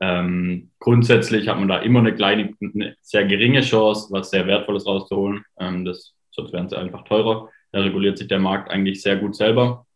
Ähm, 0.00 0.70
grundsätzlich 0.78 1.48
hat 1.48 1.58
man 1.58 1.68
da 1.68 1.78
immer 1.78 2.00
eine 2.00 2.14
kleine, 2.14 2.54
eine 2.60 2.96
sehr 3.00 3.24
geringe 3.24 3.62
Chance, 3.62 4.08
was 4.10 4.30
sehr 4.30 4.46
Wertvolles 4.46 4.86
rauszuholen. 4.86 5.44
Ähm, 5.58 5.84
das, 5.84 6.14
sonst 6.30 6.52
wären 6.52 6.68
sie 6.68 6.78
einfach 6.78 7.04
teurer. 7.04 7.48
Da 7.72 7.80
reguliert 7.80 8.18
sich 8.18 8.28
der 8.28 8.38
Markt 8.38 8.70
eigentlich 8.70 9.02
sehr 9.02 9.16
gut 9.16 9.36
selber. 9.36 9.86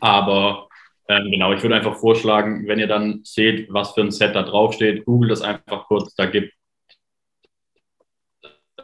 Aber 0.00 0.68
ähm, 1.08 1.30
genau, 1.30 1.52
ich 1.52 1.62
würde 1.62 1.76
einfach 1.76 1.96
vorschlagen, 1.96 2.66
wenn 2.66 2.78
ihr 2.78 2.88
dann 2.88 3.20
seht, 3.24 3.72
was 3.72 3.92
für 3.92 4.02
ein 4.02 4.10
Set 4.10 4.34
da 4.34 4.42
draufsteht, 4.42 5.04
googelt 5.04 5.30
das 5.30 5.42
einfach 5.42 5.86
kurz. 5.86 6.14
Da 6.14 6.26
gibt 6.26 6.52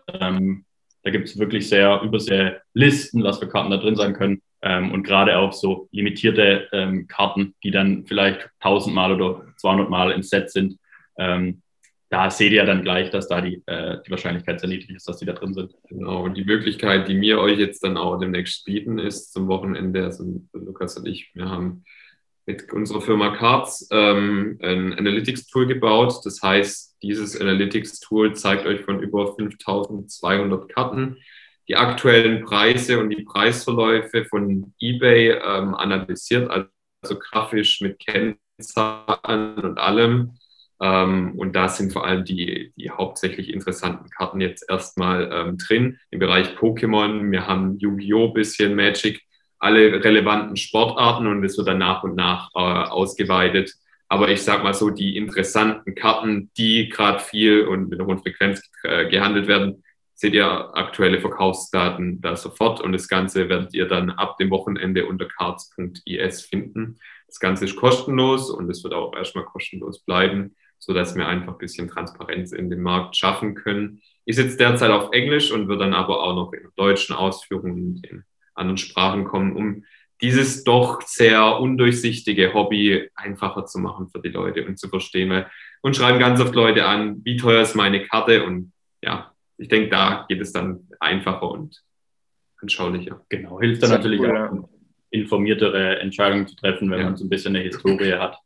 ähm, 0.08 0.64
da 1.02 1.10
gibt 1.10 1.28
es 1.28 1.38
wirklich 1.38 1.68
sehr 1.68 2.00
übersee 2.02 2.52
Listen, 2.74 3.24
was 3.24 3.38
für 3.38 3.48
Karten 3.48 3.70
da 3.70 3.76
drin 3.76 3.96
sein 3.96 4.14
können. 4.14 4.42
Ähm, 4.62 4.92
und 4.92 5.02
gerade 5.02 5.38
auch 5.38 5.52
so 5.52 5.88
limitierte 5.90 6.68
ähm, 6.72 7.08
Karten, 7.08 7.54
die 7.62 7.70
dann 7.70 8.06
vielleicht 8.06 8.48
1000 8.60 8.94
Mal 8.94 9.12
oder 9.12 9.44
200 9.56 9.90
Mal 9.90 10.12
im 10.12 10.22
Set 10.22 10.50
sind. 10.50 10.78
Ähm, 11.18 11.62
da 12.10 12.30
seht 12.30 12.52
ihr 12.52 12.64
dann 12.64 12.82
gleich, 12.82 13.10
dass 13.10 13.26
da 13.26 13.40
die, 13.40 13.62
äh, 13.66 13.96
die 14.06 14.10
Wahrscheinlichkeit 14.10 14.60
sehr 14.60 14.68
niedrig 14.68 14.96
ist, 14.96 15.08
dass 15.08 15.16
die 15.16 15.24
da 15.24 15.32
drin 15.32 15.54
sind. 15.54 15.74
Genau, 15.88 16.24
und 16.24 16.36
die 16.36 16.44
Möglichkeit, 16.44 17.08
die 17.08 17.20
wir 17.20 17.38
euch 17.38 17.58
jetzt 17.58 17.82
dann 17.82 17.96
auch 17.96 18.18
demnächst 18.18 18.66
bieten, 18.66 18.98
ist 18.98 19.32
zum 19.32 19.48
Wochenende, 19.48 20.04
also 20.04 20.42
Lukas 20.52 20.96
und 20.98 21.06
ich, 21.06 21.30
wir 21.34 21.48
haben 21.48 21.84
mit 22.44 22.72
unserer 22.72 23.00
Firma 23.00 23.34
Cards 23.34 23.88
ähm, 23.90 24.58
ein 24.62 24.92
Analytics-Tool 24.92 25.66
gebaut. 25.66 26.20
Das 26.24 26.42
heißt, 26.42 26.98
dieses 27.02 27.40
Analytics-Tool 27.40 28.34
zeigt 28.34 28.66
euch 28.66 28.82
von 28.82 29.00
über 29.00 29.34
5200 29.34 30.68
Karten 30.68 31.16
die 31.68 31.76
aktuellen 31.76 32.44
Preise 32.44 32.98
und 32.98 33.10
die 33.10 33.22
Preisverläufe 33.22 34.24
von 34.24 34.74
eBay 34.80 35.30
ähm, 35.32 35.74
analysiert, 35.74 36.50
also 36.50 37.18
grafisch 37.18 37.80
mit 37.80 37.98
Kennzahlen 37.98 39.58
und 39.58 39.78
allem. 39.78 40.32
Ähm, 40.80 41.34
und 41.38 41.54
da 41.54 41.68
sind 41.68 41.92
vor 41.92 42.04
allem 42.04 42.24
die, 42.24 42.72
die 42.76 42.90
hauptsächlich 42.90 43.52
interessanten 43.52 44.10
Karten 44.10 44.40
jetzt 44.40 44.64
erstmal 44.68 45.30
ähm, 45.32 45.56
drin. 45.56 45.98
Im 46.10 46.18
Bereich 46.18 46.56
Pokémon, 46.56 47.30
wir 47.30 47.46
haben 47.46 47.78
Yu-Gi-Oh! 47.78 48.32
bisschen 48.32 48.74
Magic, 48.74 49.22
alle 49.60 50.02
relevanten 50.02 50.56
Sportarten 50.56 51.28
und 51.28 51.44
es 51.44 51.56
wird 51.56 51.68
dann 51.68 51.78
nach 51.78 52.02
und 52.02 52.16
nach 52.16 52.50
äh, 52.54 52.58
ausgeweitet. 52.58 53.72
Aber 54.08 54.28
ich 54.28 54.42
sag 54.42 54.64
mal 54.64 54.74
so, 54.74 54.90
die 54.90 55.16
interessanten 55.16 55.94
Karten, 55.94 56.50
die 56.56 56.88
gerade 56.88 57.20
viel 57.20 57.62
und 57.62 57.88
mit 57.88 58.00
einer 58.00 58.08
hohen 58.08 58.18
Frequenz 58.18 58.60
äh, 58.82 59.08
gehandelt 59.08 59.46
werden, 59.46 59.84
seht 60.22 60.34
ihr 60.34 60.76
aktuelle 60.76 61.20
Verkaufsdaten 61.20 62.20
da 62.20 62.36
sofort 62.36 62.80
und 62.80 62.92
das 62.92 63.08
Ganze 63.08 63.48
werdet 63.48 63.74
ihr 63.74 63.88
dann 63.88 64.08
ab 64.08 64.38
dem 64.38 64.50
Wochenende 64.50 65.06
unter 65.06 65.26
cards.is 65.26 66.42
finden. 66.42 67.00
Das 67.26 67.40
Ganze 67.40 67.64
ist 67.64 67.74
kostenlos 67.74 68.48
und 68.48 68.70
es 68.70 68.84
wird 68.84 68.94
auch 68.94 69.16
erstmal 69.16 69.44
kostenlos 69.44 70.04
bleiben, 70.04 70.54
sodass 70.78 71.16
wir 71.16 71.26
einfach 71.26 71.54
ein 71.54 71.58
bisschen 71.58 71.88
Transparenz 71.88 72.52
in 72.52 72.70
den 72.70 72.82
Markt 72.82 73.16
schaffen 73.16 73.56
können. 73.56 74.00
Ist 74.24 74.38
jetzt 74.38 74.60
derzeit 74.60 74.92
auf 74.92 75.10
Englisch 75.10 75.50
und 75.50 75.66
wird 75.66 75.80
dann 75.80 75.92
aber 75.92 76.22
auch 76.22 76.36
noch 76.36 76.52
in 76.52 76.68
deutschen 76.76 77.16
Ausführungen 77.16 77.96
und 77.96 78.06
in 78.06 78.22
anderen 78.54 78.78
Sprachen 78.78 79.24
kommen, 79.24 79.56
um 79.56 79.84
dieses 80.20 80.62
doch 80.62 81.02
sehr 81.02 81.58
undurchsichtige 81.58 82.54
Hobby 82.54 83.10
einfacher 83.16 83.66
zu 83.66 83.80
machen 83.80 84.08
für 84.08 84.20
die 84.20 84.28
Leute 84.28 84.64
und 84.64 84.78
zu 84.78 84.88
verstehen. 84.88 85.46
Uns 85.80 85.96
schreiben 85.96 86.20
ganz 86.20 86.40
oft 86.40 86.54
Leute 86.54 86.86
an, 86.86 87.22
wie 87.24 87.36
teuer 87.36 87.62
ist 87.62 87.74
meine 87.74 88.06
Karte 88.06 88.44
und 88.44 88.72
ja, 89.02 89.31
ich 89.62 89.68
denke, 89.68 89.90
da 89.90 90.26
geht 90.28 90.40
es 90.40 90.52
dann 90.52 90.88
einfacher 90.98 91.48
und 91.48 91.82
anschaulicher. 92.60 93.24
Genau, 93.28 93.60
hilft 93.60 93.82
dann 93.82 93.90
natürlich 93.90 94.20
cool, 94.20 94.36
auch, 94.36 94.68
informiertere 95.10 96.00
Entscheidungen 96.00 96.48
zu 96.48 96.56
treffen, 96.56 96.90
wenn 96.90 96.98
ja. 96.98 97.04
man 97.04 97.16
so 97.16 97.24
ein 97.24 97.28
bisschen 97.28 97.54
eine 97.54 97.64
Historie 97.64 98.14
hat. 98.14 98.38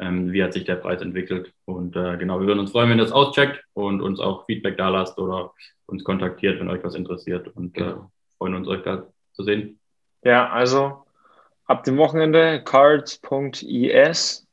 Ähm, 0.00 0.32
wie 0.32 0.42
hat 0.42 0.54
sich 0.54 0.64
der 0.64 0.76
Preis 0.76 1.02
entwickelt? 1.02 1.52
Und 1.66 1.94
äh, 1.94 2.16
genau, 2.16 2.40
wir 2.40 2.46
würden 2.46 2.60
uns 2.60 2.72
freuen, 2.72 2.88
wenn 2.88 2.98
ihr 2.98 3.04
das 3.04 3.12
auscheckt 3.12 3.62
und 3.74 4.00
uns 4.00 4.18
auch 4.18 4.46
Feedback 4.46 4.78
da 4.78 4.88
lasst 4.88 5.18
oder 5.18 5.52
uns 5.86 6.02
kontaktiert, 6.04 6.58
wenn 6.58 6.70
euch 6.70 6.82
was 6.82 6.94
interessiert. 6.94 7.48
Und 7.48 7.76
äh, 7.76 7.80
genau. 7.80 7.92
äh, 7.92 8.36
freuen 8.38 8.54
uns, 8.54 8.68
euch 8.68 8.82
da 8.82 9.06
zu 9.34 9.44
sehen. 9.44 9.78
Ja, 10.24 10.48
also 10.48 11.04
ab 11.66 11.84
dem 11.84 11.98
Wochenende 11.98 12.62
cards.is 12.64 14.46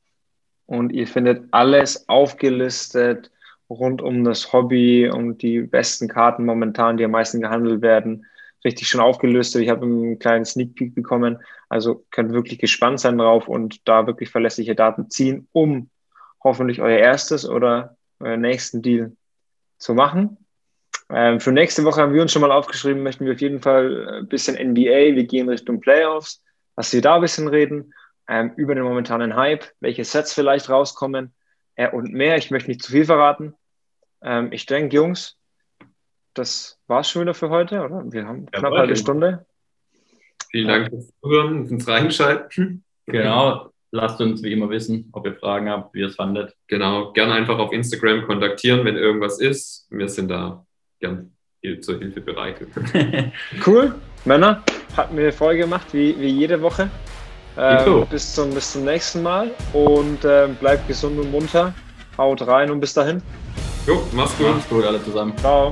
und 0.65 0.91
ihr 0.91 1.07
findet 1.07 1.45
alles 1.51 2.09
aufgelistet 2.09 3.31
rund 3.69 4.01
um 4.01 4.23
das 4.23 4.51
Hobby 4.51 5.09
und 5.09 5.41
die 5.41 5.61
besten 5.61 6.07
Karten 6.07 6.45
momentan, 6.45 6.97
die 6.97 7.05
am 7.05 7.11
meisten 7.11 7.41
gehandelt 7.41 7.81
werden, 7.81 8.25
richtig 8.65 8.87
schon 8.87 9.01
aufgelöst. 9.01 9.55
Ich 9.55 9.69
habe 9.69 9.85
einen 9.85 10.19
kleinen 10.19 10.45
Sneak 10.45 10.75
Peek 10.75 10.95
bekommen. 10.95 11.39
Also 11.69 12.03
könnt 12.11 12.33
wirklich 12.33 12.59
gespannt 12.59 12.99
sein 12.99 13.17
drauf 13.17 13.47
und 13.47 13.87
da 13.87 14.07
wirklich 14.07 14.29
verlässliche 14.29 14.75
Daten 14.75 15.09
ziehen, 15.09 15.47
um 15.51 15.89
hoffentlich 16.43 16.81
euer 16.81 16.97
erstes 16.97 17.47
oder 17.47 17.95
euren 18.19 18.41
nächsten 18.41 18.81
Deal 18.81 19.15
zu 19.77 19.93
machen. 19.93 20.37
Ähm, 21.09 21.39
für 21.39 21.51
nächste 21.51 21.83
Woche 21.85 22.01
haben 22.01 22.13
wir 22.13 22.21
uns 22.21 22.31
schon 22.31 22.41
mal 22.41 22.51
aufgeschrieben, 22.51 23.01
möchten 23.01 23.25
wir 23.25 23.33
auf 23.33 23.41
jeden 23.41 23.61
Fall 23.61 24.19
ein 24.21 24.27
bisschen 24.27 24.55
NBA, 24.55 25.15
wir 25.15 25.23
gehen 25.25 25.49
Richtung 25.49 25.79
Playoffs, 25.79 26.43
dass 26.75 26.93
wir 26.93 27.01
da 27.01 27.15
ein 27.15 27.21
bisschen 27.21 27.47
reden, 27.47 27.93
ähm, 28.27 28.53
über 28.57 28.75
den 28.75 28.83
momentanen 28.83 29.35
Hype, 29.35 29.65
welche 29.79 30.05
Sets 30.05 30.33
vielleicht 30.33 30.69
rauskommen 30.69 31.33
äh, 31.75 31.89
und 31.89 32.13
mehr. 32.13 32.37
Ich 32.37 32.51
möchte 32.51 32.69
nicht 32.69 32.83
zu 32.83 32.91
viel 32.91 33.05
verraten. 33.05 33.55
Ähm, 34.21 34.51
ich 34.51 34.65
denke, 34.65 34.95
Jungs, 34.95 35.37
das 36.33 36.79
war's 36.87 37.09
schon 37.09 37.23
wieder 37.23 37.33
für 37.33 37.49
heute, 37.49 37.81
oder? 37.81 38.03
Wir 38.11 38.27
haben 38.27 38.45
knapp 38.51 38.71
eine 38.71 38.81
halbe 38.81 38.95
Stunde. 38.95 39.45
Vielen 40.51 40.67
Dank 40.67 40.89
fürs 40.89 41.11
Zuhören 41.21 41.59
und 41.59 41.71
ins 41.71 41.87
Reinschalten. 41.87 42.83
Genau. 43.05 43.71
Lasst 43.91 44.21
uns 44.21 44.43
wie 44.43 44.53
immer 44.53 44.69
wissen, 44.69 45.09
ob 45.13 45.25
ihr 45.25 45.35
Fragen 45.35 45.69
habt, 45.69 45.93
wie 45.93 46.01
ihr 46.01 46.07
es 46.07 46.15
fandet. 46.15 46.55
Genau. 46.67 47.11
Gerne 47.11 47.33
einfach 47.33 47.57
auf 47.57 47.71
Instagram 47.71 48.23
kontaktieren, 48.25 48.85
wenn 48.85 48.95
irgendwas 48.95 49.39
ist. 49.39 49.87
Wir 49.89 50.07
sind 50.07 50.29
da 50.29 50.65
gern 50.99 51.31
zur 51.81 51.97
Hilfe 51.97 52.21
bereit. 52.21 52.61
cool. 53.65 53.95
Männer, 54.25 54.63
hat 54.95 55.11
mir 55.11 55.31
Freude 55.33 55.59
gemacht, 55.59 55.87
wie, 55.91 56.19
wie 56.19 56.27
jede 56.27 56.61
Woche. 56.61 56.89
Ähm, 57.57 58.05
bis, 58.09 58.35
zum, 58.35 58.53
bis 58.53 58.73
zum 58.73 58.85
nächsten 58.85 59.23
Mal 59.23 59.51
und 59.73 60.23
äh, 60.23 60.47
bleibt 60.59 60.87
gesund 60.87 61.19
und 61.19 61.31
munter. 61.31 61.73
Haut 62.17 62.45
rein 62.45 62.69
und 62.69 62.79
bis 62.79 62.93
dahin. 62.93 63.21
Jo, 63.87 64.01
mach's 64.13 64.37
gut. 64.37 64.47
Mach's 64.55 64.69
gut, 64.69 64.85
alle 64.85 65.03
zusammen. 65.03 65.33
Ciao. 65.37 65.71